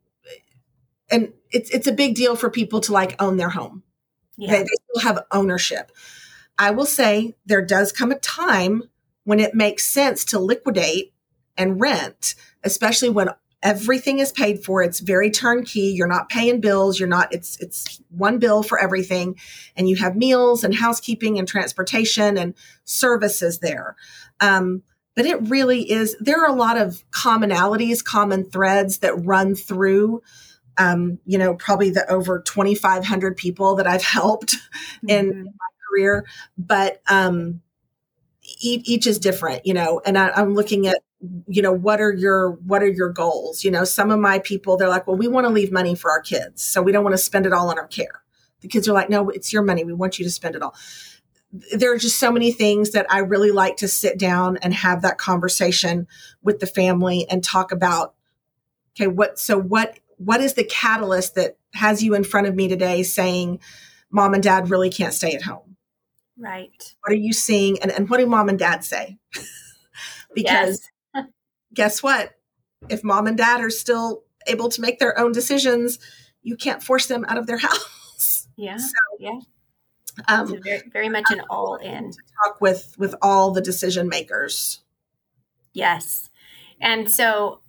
and 1.12 1.34
it's 1.52 1.69
it's 1.69 1.88
a 1.88 1.91
big 1.91 2.15
deal 2.15 2.36
for 2.36 2.50
people 2.50 2.80
to 2.82 2.91
like 2.91 3.22
own 3.22 3.38
their 3.38 3.50
home 3.50 3.84
yeah. 4.38 4.52
they, 4.52 4.63
they 4.63 4.69
still 4.89 5.13
have 5.13 5.26
ownership. 5.32 5.91
I 6.58 6.72
will 6.72 6.86
say 6.86 7.36
there 7.46 7.65
does 7.65 7.91
come 7.91 8.12
a 8.12 8.19
time 8.19 8.84
when 9.24 9.39
it 9.39 9.56
makes 9.56 9.86
sense 9.86 10.26
to 10.26 10.39
liquidate 10.39 11.13
and 11.58 11.80
rent 11.80 12.36
especially 12.63 13.10
when 13.10 13.30
everything 13.62 14.19
is 14.19 14.32
paid 14.32 14.63
for. 14.63 14.82
It's 14.82 15.00
very 15.00 15.30
turnkey. 15.30 15.93
You're 15.96 16.08
not 16.08 16.30
paying 16.30 16.60
bills. 16.60 17.00
You're 17.00 17.10
not 17.10 17.34
it's 17.34 17.58
it's 17.60 18.02
one 18.10 18.39
bill 18.39 18.63
for 18.63 18.80
everything. 18.80 19.38
And 19.76 19.89
you 19.89 19.96
have 19.98 20.15
meals 20.15 20.63
and 20.63 20.76
housekeeping 20.76 21.38
and 21.39 21.48
transportation 21.48 22.38
and 22.38 22.54
services 22.84 23.60
there. 23.60 23.96
Um, 24.39 24.84
but 25.15 25.26
it 25.26 25.48
really 25.50 25.89
is 25.89 26.15
there 26.19 26.43
are 26.43 26.50
a 26.50 26.58
lot 26.58 26.78
of 26.78 27.04
commonalities 27.12 28.04
common 28.04 28.46
threads 28.46 29.00
that 29.00 29.26
run 29.26 29.56
through 29.56 30.22
um, 30.77 31.19
you 31.25 31.38
know 31.38 31.55
probably 31.55 31.89
the 31.89 32.09
over 32.12 32.39
2500 32.39 33.38
people 33.38 33.75
that 33.75 33.88
i've 33.88 34.03
helped 34.03 34.55
mm-hmm. 34.55 35.09
in 35.09 35.43
my 35.43 35.67
career. 35.89 36.25
But 36.57 37.01
um, 37.07 37.62
each, 38.62 38.89
each 38.89 39.07
is 39.07 39.19
different 39.19 39.65
you 39.65 39.73
know 39.73 40.01
and 40.05 40.17
I, 40.17 40.29
i'm 40.29 40.53
looking 40.53 40.88
at 40.88 40.99
you 41.47 41.62
know 41.62 41.71
what 41.71 42.01
are 42.01 42.12
your 42.12 42.51
what 42.65 42.83
are 42.83 42.89
your 42.89 43.09
goals? 43.09 43.63
You 43.63 43.71
know 43.71 43.83
some 43.83 44.12
of 44.12 44.19
my 44.19 44.39
people 44.39 44.77
they're 44.77 44.89
like 44.89 45.07
well 45.07 45.15
we 45.15 45.27
want 45.27 45.45
to 45.45 45.53
leave 45.53 45.71
money 45.71 45.95
for 45.95 46.12
our 46.12 46.21
kids 46.21 46.63
so 46.63 46.81
we 46.81 46.91
don't 46.91 47.03
want 47.03 47.13
to 47.13 47.21
spend 47.21 47.45
it 47.45 47.53
all 47.53 47.69
on 47.69 47.79
our 47.79 47.88
care. 47.88 48.23
The 48.62 48.67
kids 48.67 48.88
are 48.88 48.93
like 48.93 49.09
no 49.09 49.29
it's 49.29 49.53
your 49.53 49.63
money 49.63 49.83
we 49.83 49.93
want 49.93 50.19
you 50.19 50.25
to 50.25 50.31
spend 50.31 50.55
it 50.55 50.62
all. 50.62 50.75
There 51.73 51.93
are 51.93 51.97
just 51.97 52.19
so 52.19 52.31
many 52.31 52.51
things 52.51 52.91
that 52.91 53.05
i 53.09 53.19
really 53.19 53.51
like 53.51 53.77
to 53.77 53.88
sit 53.88 54.17
down 54.17 54.57
and 54.57 54.73
have 54.73 55.01
that 55.03 55.17
conversation 55.17 56.07
with 56.41 56.59
the 56.59 56.67
family 56.67 57.25
and 57.29 57.43
talk 57.43 57.71
about 57.71 58.15
okay 58.95 59.07
what 59.07 59.39
so 59.39 59.57
what 59.57 59.99
what 60.17 60.41
is 60.41 60.54
the 60.54 60.63
catalyst 60.63 61.36
that 61.36 61.58
has 61.73 62.04
you 62.04 62.13
in 62.13 62.23
front 62.23 62.47
of 62.47 62.56
me 62.56 62.67
today 62.67 63.04
saying 63.04 63.60
mom 64.10 64.34
and 64.34 64.43
dad 64.43 64.69
really 64.69 64.89
can't 64.89 65.13
stay 65.13 65.34
at 65.34 65.41
home 65.41 65.76
right 66.38 66.95
what 67.02 67.12
are 67.12 67.17
you 67.17 67.34
seeing 67.34 67.82
and, 67.82 67.91
and 67.91 68.10
what 68.10 68.17
do 68.17 68.26
mom 68.26 68.49
and 68.49 68.60
dad 68.60 68.84
say 68.84 69.17
because 70.36 70.89
yes 71.13 71.26
guess 71.73 72.04
what? 72.04 72.32
If 72.89 73.04
mom 73.04 73.28
and 73.28 73.38
dad 73.38 73.62
are 73.62 73.69
still 73.69 74.23
able 74.47 74.69
to 74.69 74.82
make 74.82 74.99
their 74.99 75.17
own 75.17 75.32
decisions, 75.32 75.99
you 76.41 76.56
can't 76.56 76.84
force 76.84 77.08
them 77.08 77.26
out 77.28 77.38
of 77.38 77.47
their 77.47 77.58
house. 77.69 78.47
Yeah. 78.56 78.78
So, 78.78 78.93
yeah. 79.19 79.39
Um, 80.28 80.62
very, 80.62 80.84
very 80.91 81.10
much 81.10 81.32
an 81.32 81.41
all 81.49 81.76
in 81.76 82.12
talk 82.12 82.62
with 82.62 82.93
with 82.99 83.15
all 83.19 83.49
the 83.49 83.62
decision 83.62 84.08
makers. 84.08 84.82
Yes, 85.73 86.30
and 86.80 87.10
so 87.10 87.62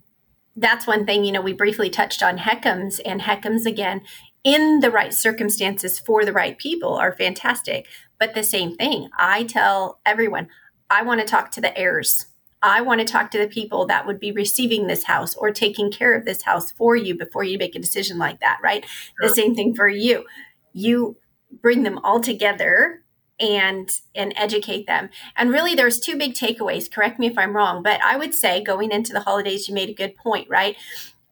that's 0.55 0.87
one 0.87 1.05
thing. 1.05 1.23
You 1.23 1.31
know, 1.31 1.41
we 1.41 1.53
briefly 1.53 1.89
touched 1.89 2.23
on 2.23 2.39
HECMs, 2.39 2.99
and 3.05 3.21
HECMs 3.21 3.65
again 3.65 4.01
in 4.43 4.79
the 4.79 4.91
right 4.91 5.13
circumstances 5.13 5.99
for 5.99 6.23
the 6.23 6.33
right 6.33 6.57
people 6.57 6.95
are 6.95 7.15
fantastic. 7.15 7.87
But 8.19 8.33
the 8.33 8.43
same 8.43 8.75
thing, 8.75 9.09
I 9.17 9.43
tell 9.43 9.99
everyone, 10.05 10.47
I 10.89 11.03
want 11.03 11.19
to 11.19 11.27
talk 11.27 11.51
to 11.51 11.61
the 11.61 11.77
heirs. 11.77 12.27
I 12.61 12.81
want 12.81 12.99
to 12.99 13.05
talk 13.05 13.31
to 13.31 13.37
the 13.37 13.47
people 13.47 13.85
that 13.87 14.07
would 14.07 14.19
be 14.19 14.31
receiving 14.31 14.87
this 14.87 15.03
house 15.03 15.35
or 15.35 15.51
taking 15.51 15.91
care 15.91 16.13
of 16.13 16.25
this 16.25 16.43
house 16.43 16.71
for 16.71 16.95
you 16.95 17.15
before 17.15 17.43
you 17.43 17.57
make 17.57 17.75
a 17.75 17.79
decision 17.79 18.17
like 18.17 18.39
that, 18.39 18.59
right? 18.63 18.85
Sure. 18.85 19.27
The 19.27 19.35
same 19.35 19.55
thing 19.55 19.75
for 19.75 19.87
you. 19.87 20.25
You 20.73 21.17
bring 21.61 21.83
them 21.83 21.99
all 22.03 22.19
together 22.19 23.03
and 23.39 23.99
and 24.13 24.33
educate 24.35 24.87
them. 24.87 25.09
And 25.35 25.51
really 25.51 25.75
there's 25.75 25.99
two 25.99 26.17
big 26.17 26.33
takeaways. 26.33 26.91
Correct 26.91 27.19
me 27.19 27.27
if 27.27 27.37
I'm 27.37 27.55
wrong, 27.55 27.83
but 27.83 28.01
I 28.03 28.17
would 28.17 28.33
say 28.33 28.63
going 28.63 28.91
into 28.91 29.13
the 29.13 29.21
holidays 29.21 29.67
you 29.67 29.73
made 29.73 29.89
a 29.89 29.93
good 29.93 30.15
point, 30.15 30.49
right? 30.49 30.75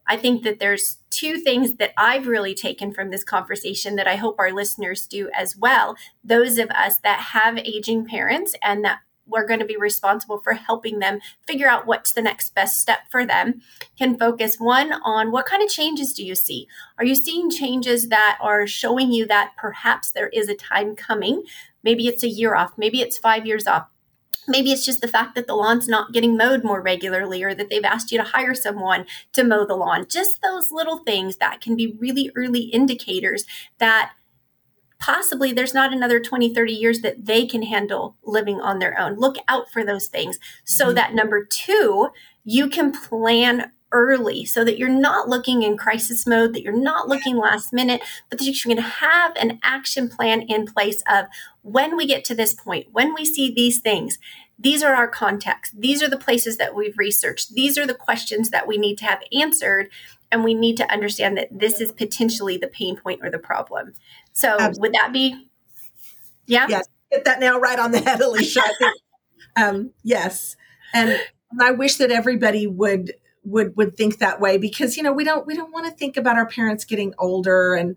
I 0.06 0.16
think 0.16 0.42
that 0.42 0.58
there's 0.58 0.98
two 1.10 1.38
things 1.38 1.76
that 1.76 1.92
I've 1.96 2.26
really 2.26 2.54
taken 2.54 2.92
from 2.92 3.10
this 3.10 3.24
conversation 3.24 3.96
that 3.96 4.08
I 4.08 4.16
hope 4.16 4.36
our 4.38 4.52
listeners 4.52 5.06
do 5.06 5.30
as 5.34 5.56
well. 5.56 5.96
Those 6.22 6.58
of 6.58 6.68
us 6.70 6.98
that 6.98 7.20
have 7.32 7.56
aging 7.58 8.06
parents 8.06 8.54
and 8.62 8.84
that 8.84 8.98
we're 9.26 9.46
going 9.46 9.60
to 9.60 9.66
be 9.66 9.76
responsible 9.76 10.38
for 10.38 10.52
helping 10.52 10.98
them 10.98 11.20
figure 11.46 11.68
out 11.68 11.86
what's 11.86 12.12
the 12.12 12.22
next 12.22 12.54
best 12.54 12.80
step 12.80 13.00
for 13.10 13.24
them 13.24 13.62
can 13.98 14.18
focus 14.18 14.56
one 14.58 14.92
on 15.04 15.30
what 15.30 15.46
kind 15.46 15.62
of 15.62 15.68
changes 15.68 16.12
do 16.12 16.24
you 16.24 16.34
see 16.34 16.66
are 16.98 17.04
you 17.04 17.14
seeing 17.14 17.50
changes 17.50 18.08
that 18.08 18.38
are 18.40 18.66
showing 18.66 19.12
you 19.12 19.26
that 19.26 19.52
perhaps 19.56 20.10
there 20.12 20.28
is 20.28 20.48
a 20.48 20.54
time 20.54 20.94
coming 20.94 21.42
maybe 21.84 22.08
it's 22.08 22.22
a 22.22 22.28
year 22.28 22.54
off 22.56 22.72
maybe 22.76 23.00
it's 23.00 23.18
five 23.18 23.46
years 23.46 23.66
off 23.66 23.86
Maybe 24.46 24.72
it's 24.72 24.84
just 24.84 25.00
the 25.00 25.08
fact 25.08 25.34
that 25.34 25.46
the 25.46 25.54
lawn's 25.54 25.88
not 25.88 26.12
getting 26.12 26.36
mowed 26.36 26.64
more 26.64 26.80
regularly 26.80 27.42
or 27.42 27.54
that 27.54 27.70
they've 27.70 27.84
asked 27.84 28.12
you 28.12 28.18
to 28.18 28.24
hire 28.24 28.54
someone 28.54 29.06
to 29.32 29.44
mow 29.44 29.64
the 29.66 29.76
lawn. 29.76 30.06
Just 30.08 30.42
those 30.42 30.70
little 30.70 30.98
things 30.98 31.36
that 31.38 31.60
can 31.60 31.76
be 31.76 31.96
really 31.98 32.30
early 32.36 32.62
indicators 32.62 33.46
that 33.78 34.12
possibly 35.00 35.52
there's 35.52 35.74
not 35.74 35.92
another 35.92 36.20
20, 36.20 36.54
30 36.54 36.72
years 36.72 37.00
that 37.00 37.26
they 37.26 37.46
can 37.46 37.62
handle 37.62 38.16
living 38.22 38.60
on 38.60 38.78
their 38.78 38.98
own. 38.98 39.14
Look 39.14 39.36
out 39.48 39.70
for 39.70 39.84
those 39.84 40.08
things 40.08 40.38
so 40.64 40.86
mm-hmm. 40.86 40.94
that 40.94 41.14
number 41.14 41.44
two, 41.44 42.08
you 42.44 42.68
can 42.68 42.92
plan 42.92 43.72
early 43.94 44.44
so 44.44 44.64
that 44.64 44.76
you're 44.76 44.88
not 44.88 45.28
looking 45.28 45.62
in 45.62 45.78
crisis 45.78 46.26
mode, 46.26 46.52
that 46.52 46.62
you're 46.62 46.76
not 46.76 47.08
looking 47.08 47.36
last 47.36 47.72
minute, 47.72 48.02
but 48.28 48.38
that 48.38 48.44
you 48.44 48.52
can 48.52 48.76
have 48.76 49.34
an 49.36 49.58
action 49.62 50.08
plan 50.08 50.42
in 50.42 50.66
place 50.66 51.02
of 51.08 51.26
when 51.62 51.96
we 51.96 52.06
get 52.06 52.24
to 52.24 52.34
this 52.34 52.52
point, 52.52 52.88
when 52.92 53.14
we 53.14 53.24
see 53.24 53.50
these 53.50 53.78
things, 53.78 54.18
these 54.58 54.82
are 54.82 54.94
our 54.94 55.08
contexts. 55.08 55.74
These 55.78 56.02
are 56.02 56.08
the 56.08 56.18
places 56.18 56.58
that 56.58 56.74
we've 56.74 56.98
researched. 56.98 57.54
These 57.54 57.78
are 57.78 57.86
the 57.86 57.94
questions 57.94 58.50
that 58.50 58.66
we 58.66 58.76
need 58.76 58.98
to 58.98 59.04
have 59.04 59.22
answered. 59.32 59.90
And 60.30 60.42
we 60.42 60.54
need 60.54 60.76
to 60.78 60.92
understand 60.92 61.38
that 61.38 61.48
this 61.50 61.80
is 61.80 61.92
potentially 61.92 62.56
the 62.56 62.66
pain 62.66 62.96
point 62.96 63.20
or 63.22 63.30
the 63.30 63.38
problem. 63.38 63.94
So 64.32 64.50
Absolutely. 64.50 64.80
would 64.80 64.94
that 64.94 65.12
be? 65.12 65.48
Yeah. 66.46 66.66
Yes. 66.68 66.88
Get 67.12 67.24
that 67.24 67.40
now 67.40 67.58
right 67.58 67.78
on 67.78 67.92
the 67.92 68.00
head, 68.00 68.20
Alysha. 68.20 68.62
um, 69.56 69.92
yes. 70.02 70.56
And 70.92 71.20
I 71.60 71.70
wish 71.70 71.96
that 71.96 72.10
everybody 72.10 72.66
would 72.66 73.12
would 73.44 73.76
would 73.76 73.96
think 73.96 74.18
that 74.18 74.40
way 74.40 74.58
because 74.58 74.96
you 74.96 75.02
know 75.02 75.12
we 75.12 75.24
don't 75.24 75.46
we 75.46 75.54
don't 75.54 75.72
want 75.72 75.86
to 75.86 75.92
think 75.92 76.16
about 76.16 76.36
our 76.36 76.46
parents 76.46 76.84
getting 76.84 77.14
older 77.18 77.74
and 77.74 77.96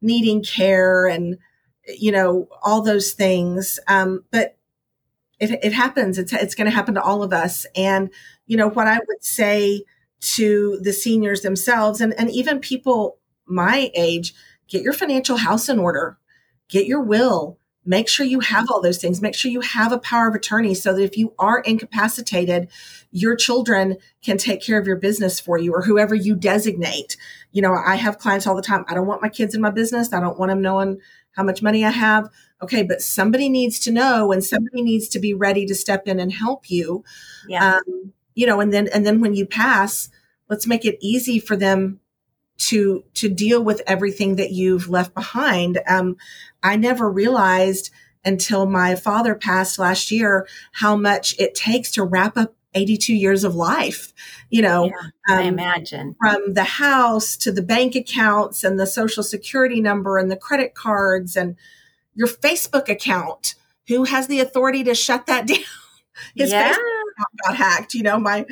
needing 0.00 0.42
care 0.42 1.06
and 1.06 1.38
you 1.86 2.12
know 2.12 2.48
all 2.62 2.82
those 2.82 3.12
things. 3.12 3.78
Um, 3.88 4.24
but 4.30 4.56
it, 5.38 5.58
it 5.62 5.72
happens. 5.72 6.18
It's 6.18 6.32
it's 6.32 6.54
going 6.54 6.68
to 6.70 6.74
happen 6.74 6.94
to 6.94 7.02
all 7.02 7.22
of 7.22 7.32
us. 7.32 7.66
And 7.76 8.10
you 8.46 8.56
know 8.56 8.68
what 8.68 8.86
i 8.86 8.98
would 9.08 9.24
say 9.24 9.82
to 10.20 10.78
the 10.80 10.92
seniors 10.92 11.40
themselves 11.40 12.00
and 12.00 12.14
and 12.14 12.30
even 12.30 12.60
people 12.60 13.18
my 13.44 13.90
age 13.94 14.34
get 14.68 14.82
your 14.82 14.92
financial 14.92 15.36
house 15.36 15.68
in 15.68 15.78
order, 15.78 16.18
get 16.68 16.86
your 16.86 17.02
will, 17.02 17.58
make 17.86 18.08
sure 18.08 18.26
you 18.26 18.40
have 18.40 18.70
all 18.70 18.82
those 18.82 18.98
things. 18.98 19.22
Make 19.22 19.34
sure 19.34 19.50
you 19.50 19.60
have 19.60 19.92
a 19.92 19.98
power 19.98 20.28
of 20.28 20.34
attorney 20.34 20.74
so 20.74 20.92
that 20.92 21.02
if 21.02 21.16
you 21.16 21.32
are 21.38 21.60
incapacitated, 21.60 22.68
your 23.12 23.36
children 23.36 23.96
can 24.22 24.36
take 24.36 24.60
care 24.60 24.78
of 24.78 24.86
your 24.86 24.96
business 24.96 25.38
for 25.38 25.56
you 25.56 25.72
or 25.72 25.82
whoever 25.82 26.14
you 26.14 26.34
designate. 26.34 27.16
You 27.52 27.62
know, 27.62 27.74
I 27.74 27.94
have 27.94 28.18
clients 28.18 28.46
all 28.46 28.56
the 28.56 28.62
time. 28.62 28.84
I 28.88 28.94
don't 28.94 29.06
want 29.06 29.22
my 29.22 29.28
kids 29.28 29.54
in 29.54 29.60
my 29.60 29.70
business. 29.70 30.12
I 30.12 30.20
don't 30.20 30.38
want 30.38 30.50
them 30.50 30.60
knowing 30.60 31.00
how 31.30 31.44
much 31.44 31.62
money 31.62 31.84
I 31.84 31.90
have. 31.90 32.28
Okay, 32.62 32.82
but 32.82 33.02
somebody 33.02 33.48
needs 33.48 33.78
to 33.80 33.92
know 33.92 34.32
and 34.32 34.42
somebody 34.42 34.82
needs 34.82 35.08
to 35.08 35.18
be 35.18 35.32
ready 35.32 35.64
to 35.66 35.74
step 35.74 36.08
in 36.08 36.18
and 36.18 36.32
help 36.32 36.70
you. 36.70 37.04
Yeah. 37.48 37.76
Um, 37.76 38.12
you 38.34 38.46
know, 38.46 38.60
and 38.60 38.72
then 38.72 38.88
and 38.88 39.06
then 39.06 39.20
when 39.20 39.34
you 39.34 39.46
pass, 39.46 40.10
let's 40.48 40.66
make 40.66 40.84
it 40.84 40.98
easy 41.00 41.38
for 41.38 41.56
them 41.56 42.00
to 42.58 43.04
to 43.14 43.28
deal 43.28 43.62
with 43.62 43.82
everything 43.86 44.36
that 44.36 44.50
you've 44.50 44.88
left 44.88 45.14
behind. 45.14 45.80
Um, 45.86 46.16
I 46.66 46.76
never 46.76 47.10
realized 47.10 47.90
until 48.24 48.66
my 48.66 48.96
father 48.96 49.34
passed 49.34 49.78
last 49.78 50.10
year 50.10 50.48
how 50.72 50.96
much 50.96 51.38
it 51.38 51.54
takes 51.54 51.92
to 51.92 52.02
wrap 52.02 52.36
up 52.36 52.54
82 52.74 53.14
years 53.14 53.44
of 53.44 53.54
life. 53.54 54.12
You 54.50 54.62
know, 54.62 54.86
yeah, 54.86 55.34
um, 55.34 55.38
I 55.38 55.42
imagine 55.42 56.16
from 56.20 56.54
the 56.54 56.64
house 56.64 57.36
to 57.38 57.52
the 57.52 57.62
bank 57.62 57.94
accounts 57.94 58.64
and 58.64 58.78
the 58.78 58.86
social 58.86 59.22
security 59.22 59.80
number 59.80 60.18
and 60.18 60.30
the 60.30 60.36
credit 60.36 60.74
cards 60.74 61.36
and 61.36 61.56
your 62.14 62.28
Facebook 62.28 62.88
account. 62.88 63.54
Who 63.88 64.04
has 64.04 64.26
the 64.26 64.40
authority 64.40 64.82
to 64.84 64.94
shut 64.94 65.26
that 65.26 65.46
down? 65.46 65.58
His 66.34 66.50
yeah. 66.50 66.72
Facebook 66.72 67.24
got 67.44 67.56
hacked. 67.56 67.94
You 67.94 68.02
know, 68.02 68.18
my 68.18 68.44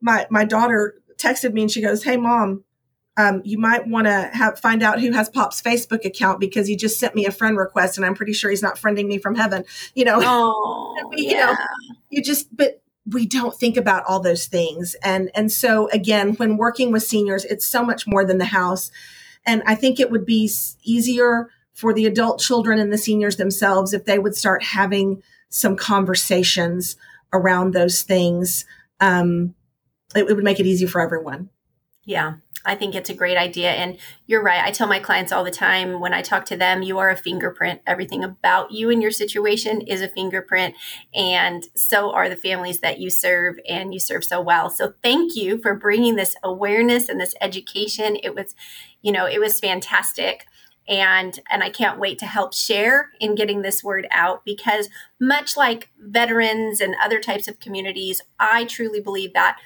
my 0.00 0.26
my 0.30 0.44
daughter 0.44 0.94
texted 1.16 1.52
me 1.52 1.62
and 1.62 1.70
she 1.70 1.82
goes, 1.82 2.02
"Hey, 2.02 2.16
mom." 2.16 2.64
Um, 3.18 3.42
you 3.44 3.58
might 3.58 3.86
want 3.88 4.06
to 4.06 4.30
have 4.32 4.60
find 4.60 4.80
out 4.80 5.00
who 5.00 5.10
has 5.10 5.28
Pop's 5.28 5.60
Facebook 5.60 6.04
account 6.04 6.38
because 6.38 6.68
he 6.68 6.76
just 6.76 7.00
sent 7.00 7.16
me 7.16 7.26
a 7.26 7.32
friend 7.32 7.58
request 7.58 7.98
and 7.98 8.06
I'm 8.06 8.14
pretty 8.14 8.32
sure 8.32 8.48
he's 8.48 8.62
not 8.62 8.76
friending 8.76 9.08
me 9.08 9.18
from 9.18 9.34
heaven. 9.34 9.64
You 9.94 10.04
know, 10.04 10.20
oh, 10.22 11.10
you 11.12 11.30
yeah. 11.30 11.46
know, 11.46 11.56
you 12.10 12.22
just 12.22 12.56
but 12.56 12.80
we 13.10 13.26
don't 13.26 13.54
think 13.54 13.76
about 13.76 14.04
all 14.06 14.20
those 14.20 14.46
things. 14.46 14.94
And 15.02 15.32
and 15.34 15.50
so 15.50 15.88
again, 15.90 16.34
when 16.34 16.56
working 16.56 16.92
with 16.92 17.02
seniors, 17.02 17.44
it's 17.44 17.66
so 17.66 17.84
much 17.84 18.06
more 18.06 18.24
than 18.24 18.38
the 18.38 18.44
house. 18.44 18.92
And 19.44 19.64
I 19.66 19.74
think 19.74 19.98
it 19.98 20.12
would 20.12 20.24
be 20.24 20.48
easier 20.84 21.50
for 21.74 21.92
the 21.92 22.06
adult 22.06 22.38
children 22.38 22.78
and 22.78 22.92
the 22.92 22.98
seniors 22.98 23.36
themselves 23.36 23.92
if 23.92 24.04
they 24.04 24.20
would 24.20 24.36
start 24.36 24.62
having 24.62 25.22
some 25.48 25.74
conversations 25.74 26.96
around 27.32 27.74
those 27.74 28.02
things. 28.02 28.64
Um, 29.00 29.56
it, 30.14 30.28
it 30.28 30.34
would 30.34 30.44
make 30.44 30.60
it 30.60 30.66
easy 30.66 30.86
for 30.86 31.00
everyone. 31.00 31.50
Yeah, 32.04 32.36
I 32.68 32.74
think 32.74 32.94
it's 32.94 33.08
a 33.08 33.14
great 33.14 33.38
idea. 33.38 33.70
And 33.70 33.98
you're 34.26 34.42
right. 34.42 34.62
I 34.62 34.70
tell 34.70 34.86
my 34.86 34.98
clients 34.98 35.32
all 35.32 35.42
the 35.42 35.50
time 35.50 36.00
when 36.00 36.12
I 36.12 36.20
talk 36.20 36.44
to 36.46 36.56
them, 36.56 36.82
you 36.82 36.98
are 36.98 37.08
a 37.08 37.16
fingerprint. 37.16 37.80
Everything 37.86 38.22
about 38.22 38.72
you 38.72 38.90
and 38.90 39.00
your 39.00 39.10
situation 39.10 39.80
is 39.80 40.02
a 40.02 40.08
fingerprint. 40.08 40.74
And 41.14 41.66
so 41.74 42.12
are 42.12 42.28
the 42.28 42.36
families 42.36 42.80
that 42.80 42.98
you 42.98 43.08
serve, 43.08 43.58
and 43.66 43.94
you 43.94 44.00
serve 44.00 44.22
so 44.22 44.40
well. 44.40 44.68
So 44.68 44.92
thank 45.02 45.34
you 45.34 45.58
for 45.58 45.74
bringing 45.74 46.16
this 46.16 46.36
awareness 46.44 47.08
and 47.08 47.18
this 47.18 47.34
education. 47.40 48.18
It 48.22 48.34
was, 48.34 48.54
you 49.00 49.12
know, 49.12 49.26
it 49.26 49.40
was 49.40 49.58
fantastic. 49.58 50.44
And, 50.86 51.38
and 51.50 51.62
I 51.62 51.68
can't 51.68 51.98
wait 51.98 52.18
to 52.20 52.26
help 52.26 52.54
share 52.54 53.10
in 53.20 53.34
getting 53.34 53.60
this 53.60 53.84
word 53.84 54.06
out 54.10 54.42
because 54.44 54.88
much 55.20 55.54
like 55.54 55.90
veterans 56.00 56.80
and 56.80 56.94
other 57.02 57.20
types 57.20 57.46
of 57.46 57.60
communities, 57.60 58.22
I 58.40 58.64
truly 58.64 59.00
believe 59.00 59.34
that 59.34 59.58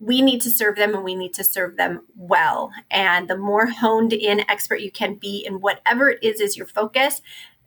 we 0.00 0.22
need 0.22 0.40
to 0.40 0.50
serve 0.50 0.76
them 0.76 0.94
and 0.94 1.04
we 1.04 1.14
need 1.14 1.34
to 1.34 1.44
serve 1.44 1.76
them 1.76 2.06
well. 2.16 2.72
And 2.90 3.28
the 3.28 3.36
more 3.36 3.66
honed 3.66 4.14
in 4.14 4.40
expert 4.50 4.80
you 4.80 4.90
can 4.90 5.14
be 5.14 5.44
in 5.46 5.60
whatever 5.60 6.08
it 6.08 6.18
is 6.22 6.40
is 6.40 6.56
your 6.56 6.66
focus, 6.66 7.20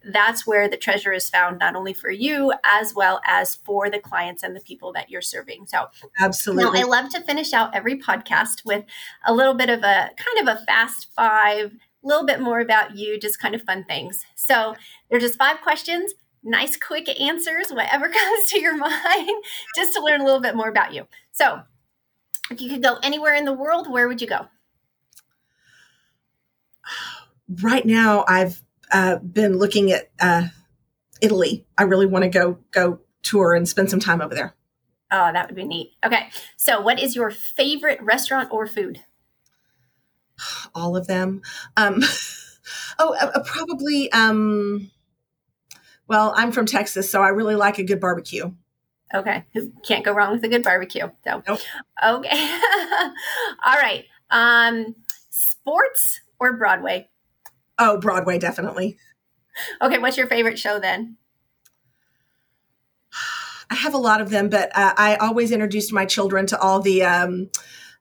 that's 0.04 0.46
where 0.46 0.68
the 0.68 0.76
treasure 0.76 1.14
is 1.14 1.30
found, 1.30 1.60
not 1.60 1.76
only 1.76 1.94
for 1.94 2.10
you 2.10 2.52
as 2.64 2.94
well 2.94 3.22
as 3.26 3.56
for 3.56 3.90
the 3.90 4.00
clients 4.00 4.44
and 4.44 4.56
the 4.56 4.62
people 4.62 4.92
that 4.94 5.10
you're 5.10 5.22
serving. 5.22 5.66
So, 5.68 5.88
absolutely. 6.20 6.82
Now, 6.82 6.88
I 6.88 6.90
love 6.90 7.10
to 7.12 7.22
finish 7.22 7.54
out 7.54 7.74
every 7.74 7.98
podcast 8.00 8.66
with 8.66 8.84
a 9.26 9.34
little 9.34 9.54
bit 9.54 9.70
of 9.70 9.80
a 9.80 10.10
kind 10.18 10.48
of 10.48 10.58
a 10.58 10.66
fast 10.66 11.08
five, 11.16 11.72
a 12.04 12.08
little 12.08 12.26
bit 12.26 12.42
more 12.42 12.60
about 12.60 12.98
you, 12.98 13.18
just 13.18 13.40
kind 13.40 13.56
of 13.56 13.62
fun 13.62 13.86
things. 13.86 14.26
So, 14.36 14.76
they're 15.10 15.20
just 15.20 15.38
five 15.38 15.62
questions, 15.62 16.14
nice, 16.44 16.76
quick 16.76 17.08
answers, 17.22 17.70
whatever 17.70 18.10
comes 18.10 18.46
to 18.48 18.60
your 18.60 18.76
mind, 18.78 19.44
just 19.76 19.94
to 19.94 20.02
learn 20.02 20.20
a 20.20 20.26
little 20.26 20.42
bit 20.42 20.56
more 20.56 20.68
about 20.68 20.94
you. 20.94 21.08
So, 21.32 21.62
if 22.54 22.62
you 22.62 22.70
could 22.70 22.84
go 22.84 22.98
anywhere 23.04 23.34
in 23.34 23.46
the 23.46 23.54
world, 23.54 23.92
where 23.92 24.08
would 24.08 24.22
you 24.22 24.28
go? 24.28 24.48
Right 27.62 27.86
now, 27.86 28.24
I've 28.28 28.62
uh, 28.92 29.18
been 29.18 29.58
looking 29.58 29.92
at 29.92 30.10
uh, 30.20 30.48
Italy. 31.22 31.66
I 31.78 31.84
really 31.84 32.06
want 32.06 32.24
to 32.24 32.30
go 32.30 32.60
go 32.72 33.00
tour 33.24 33.54
and 33.54 33.68
spend 33.68 33.90
some 33.90 34.00
time 34.00 34.22
over 34.22 34.36
there. 34.36 34.56
Oh, 35.12 35.32
that 35.32 35.48
would 35.48 35.56
be 35.56 35.66
neat. 35.66 35.94
Okay, 36.06 36.30
so 36.58 36.80
what 36.82 37.00
is 37.00 37.16
your 37.16 37.30
favorite 37.30 38.02
restaurant 38.02 38.50
or 38.52 38.66
food? 38.66 39.02
All 40.74 40.96
of 40.96 41.08
them. 41.08 41.42
Um, 41.78 42.02
oh, 43.00 43.16
uh, 43.20 43.32
uh, 43.36 43.44
probably. 43.44 44.12
Um, 44.12 44.92
well, 46.08 46.34
I'm 46.36 46.52
from 46.52 46.66
Texas, 46.66 47.10
so 47.10 47.22
I 47.22 47.30
really 47.30 47.56
like 47.56 47.78
a 47.78 47.84
good 47.84 48.00
barbecue. 48.00 48.52
Okay, 49.14 49.46
can't 49.84 50.04
go 50.04 50.12
wrong 50.12 50.32
with 50.32 50.44
a 50.44 50.48
good 50.48 50.64
barbecue. 50.64 51.10
So, 51.24 51.44
nope. 51.48 51.60
okay, 52.04 52.60
all 53.66 53.76
right. 53.76 54.06
Um, 54.32 54.96
sports 55.30 56.22
or 56.40 56.54
Broadway? 56.54 57.10
Oh, 57.78 58.00
Broadway, 58.00 58.40
definitely. 58.40 58.98
Okay, 59.82 60.00
what's 60.00 60.18
your 60.18 60.28
favorite 60.28 60.58
show 60.58 60.80
then? 60.80 61.18
I 63.70 63.76
have 63.76 63.94
a 63.94 64.00
lot 64.00 64.22
of 64.22 64.30
them, 64.30 64.50
but 64.50 64.76
uh, 64.76 64.94
I 64.98 65.16
always 65.16 65.52
introduced 65.52 65.92
my 65.94 66.06
children 66.06 66.46
to 66.48 66.60
all 66.60 66.80
the 66.80 67.04
um, 67.04 67.50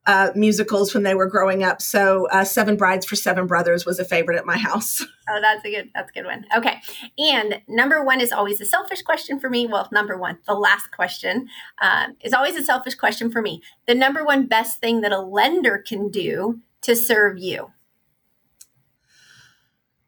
uh, 0.06 0.30
musicals 0.34 0.94
when 0.94 1.04
they 1.04 1.14
were 1.14 1.26
growing 1.26 1.62
up. 1.62 1.80
So, 1.80 2.26
uh, 2.30 2.44
Seven 2.44 2.76
Brides 2.76 3.06
for 3.06 3.14
Seven 3.14 3.46
Brothers 3.46 3.86
was 3.86 3.98
a 3.98 4.04
favorite 4.04 4.36
at 4.36 4.46
my 4.46 4.56
house. 4.56 5.04
Oh, 5.30 5.38
that's 5.40 5.64
a 5.64 5.70
good 5.70 5.88
that's 5.94 6.10
a 6.10 6.12
good 6.12 6.26
one. 6.26 6.44
Okay, 6.54 6.80
and 7.16 7.62
number 7.68 8.04
one 8.04 8.20
is 8.20 8.32
always 8.32 8.60
a 8.60 8.64
selfish 8.64 9.02
question 9.02 9.38
for 9.38 9.48
me. 9.48 9.68
Well, 9.68 9.88
number 9.92 10.18
one, 10.18 10.38
the 10.48 10.54
last 10.54 10.90
question 10.90 11.48
um, 11.80 12.16
is 12.22 12.32
always 12.32 12.56
a 12.56 12.64
selfish 12.64 12.96
question 12.96 13.30
for 13.30 13.40
me. 13.40 13.62
The 13.86 13.94
number 13.94 14.24
one 14.24 14.46
best 14.46 14.80
thing 14.80 15.00
that 15.02 15.12
a 15.12 15.20
lender 15.20 15.78
can 15.78 16.08
do 16.08 16.60
to 16.82 16.96
serve 16.96 17.38
you. 17.38 17.70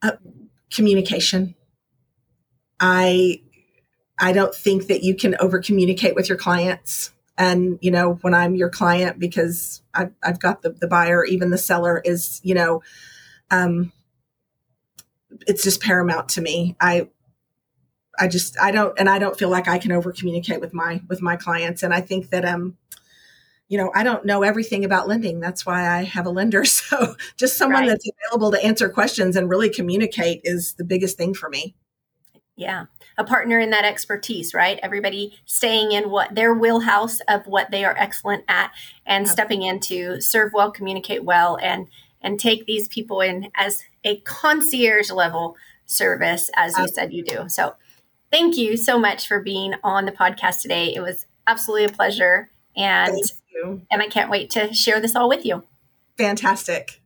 Uh, 0.03 0.17
communication. 0.73 1.55
I 2.81 3.41
I 4.19 4.33
don't 4.33 4.55
think 4.55 4.89
that 4.89 5.03
you 5.03 5.15
can 5.15 5.37
over 5.41 5.61
communicate 5.61 6.15
with 6.15 6.29
your 6.29 6.39
clients. 6.39 7.13
And, 7.37 7.79
you 7.81 7.91
know, 7.91 8.15
when 8.23 8.35
I'm 8.35 8.55
your 8.55 8.71
client, 8.71 9.19
because 9.19 9.83
I've, 9.93 10.13
I've 10.23 10.39
got 10.39 10.63
the, 10.63 10.71
the 10.71 10.87
buyer, 10.87 11.25
even 11.25 11.51
the 11.51 11.59
seller 11.59 12.01
is, 12.05 12.41
you 12.45 12.55
know, 12.55 12.83
um, 13.51 13.93
it's 15.47 15.65
just 15.65 15.81
paramount 15.81 16.29
to 16.31 16.41
me. 16.41 16.77
I, 16.81 17.09
I 18.19 18.29
just, 18.29 18.59
I 18.61 18.71
don't, 18.71 18.97
and 18.99 19.09
I 19.09 19.19
don't 19.19 19.37
feel 19.37 19.49
like 19.49 19.67
I 19.67 19.79
can 19.79 19.91
over 19.91 20.13
communicate 20.13 20.61
with 20.61 20.73
my, 20.73 21.03
with 21.09 21.21
my 21.21 21.37
clients. 21.37 21.83
And 21.83 21.93
I 21.93 22.01
think 22.01 22.31
that, 22.31 22.45
um, 22.45 22.77
you 23.69 23.79
know, 23.79 23.91
I 23.95 24.05
don't 24.05 24.25
know 24.25 24.43
everything 24.43 24.85
about 24.85 25.09
lending. 25.09 25.41
That's 25.41 25.67
why 25.67 25.89
I 25.89 26.05
have 26.05 26.27
a 26.27 26.31
lender. 26.31 26.65
So 26.85 27.17
just 27.37 27.57
someone 27.57 27.83
right. 27.83 27.89
that's 27.89 28.09
available 28.09 28.53
to 28.53 28.63
answer 28.63 28.89
questions 28.89 29.37
and 29.37 29.49
really 29.49 29.71
communicate 29.71 30.43
is 30.45 30.75
the 30.75 30.85
biggest 30.85 31.17
thing 31.17 31.35
for 31.35 31.49
me. 31.49 31.75
Yeah. 32.57 32.85
A 33.17 33.25
partner 33.25 33.59
in 33.59 33.71
that 33.71 33.85
expertise, 33.85 34.55
right? 34.55 34.79
Everybody 34.83 35.39
staying 35.45 35.93
in 35.93 36.11
what 36.11 36.35
their 36.35 36.53
wheelhouse 36.53 37.21
of 37.29 37.47
what 37.47 37.71
they 37.71 37.85
are 37.85 37.95
excellent 37.97 38.45
at 38.49 38.73
and 39.07 39.29
stepping 39.29 39.63
into 39.63 40.21
serve 40.21 40.53
well, 40.53 40.71
communicate 40.71 41.25
well, 41.25 41.57
and 41.63 41.89
and 42.21 42.41
take 42.41 42.67
these 42.67 42.89
people 42.89 43.21
in 43.21 43.51
as 43.55 43.85
a 44.03 44.17
concierge 44.21 45.11
level 45.11 45.57
service, 45.87 46.51
as 46.57 46.77
you 46.79 46.89
said 46.89 47.13
you 47.13 47.23
do. 47.23 47.49
So 47.49 47.75
thank 48.33 48.57
you 48.57 48.77
so 48.77 48.99
much 48.99 49.29
for 49.29 49.41
being 49.41 49.75
on 49.85 50.07
the 50.07 50.13
podcast 50.13 50.63
today. 50.63 50.95
It 50.95 51.01
was 51.01 51.27
absolutely 51.47 51.85
a 51.85 51.91
pleasure. 51.91 52.51
And 52.77 53.17
and 53.91 54.03
I 54.03 54.09
can't 54.09 54.31
wait 54.31 54.51
to 54.51 54.75
share 54.75 55.01
this 55.01 55.15
all 55.15 55.29
with 55.29 55.47
you. 55.47 55.63
Fantastic. 56.19 57.01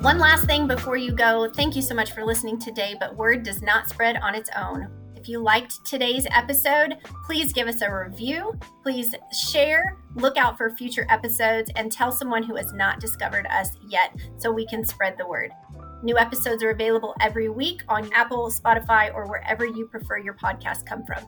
One 0.00 0.18
last 0.18 0.46
thing 0.46 0.68
before 0.68 0.96
you 0.96 1.10
go. 1.10 1.50
Thank 1.52 1.74
you 1.74 1.82
so 1.82 1.92
much 1.92 2.12
for 2.12 2.24
listening 2.24 2.60
today, 2.60 2.94
but 3.00 3.16
word 3.16 3.42
does 3.42 3.62
not 3.62 3.88
spread 3.88 4.16
on 4.18 4.32
its 4.32 4.48
own. 4.56 4.88
If 5.16 5.28
you 5.28 5.40
liked 5.40 5.84
today's 5.84 6.24
episode, 6.30 6.98
please 7.26 7.52
give 7.52 7.66
us 7.66 7.82
a 7.82 7.92
review. 7.92 8.56
Please 8.84 9.16
share, 9.50 9.98
look 10.14 10.36
out 10.36 10.56
for 10.56 10.70
future 10.76 11.04
episodes, 11.10 11.72
and 11.74 11.90
tell 11.90 12.12
someone 12.12 12.44
who 12.44 12.54
has 12.54 12.72
not 12.72 13.00
discovered 13.00 13.48
us 13.48 13.70
yet 13.88 14.14
so 14.36 14.52
we 14.52 14.66
can 14.68 14.84
spread 14.84 15.18
the 15.18 15.26
word. 15.26 15.50
New 16.04 16.16
episodes 16.16 16.62
are 16.62 16.70
available 16.70 17.16
every 17.20 17.48
week 17.48 17.82
on 17.88 18.08
Apple, 18.12 18.52
Spotify, 18.52 19.12
or 19.12 19.26
wherever 19.26 19.66
you 19.66 19.86
prefer 19.86 20.18
your 20.18 20.34
podcast 20.34 20.86
come 20.86 21.04
from. 21.04 21.24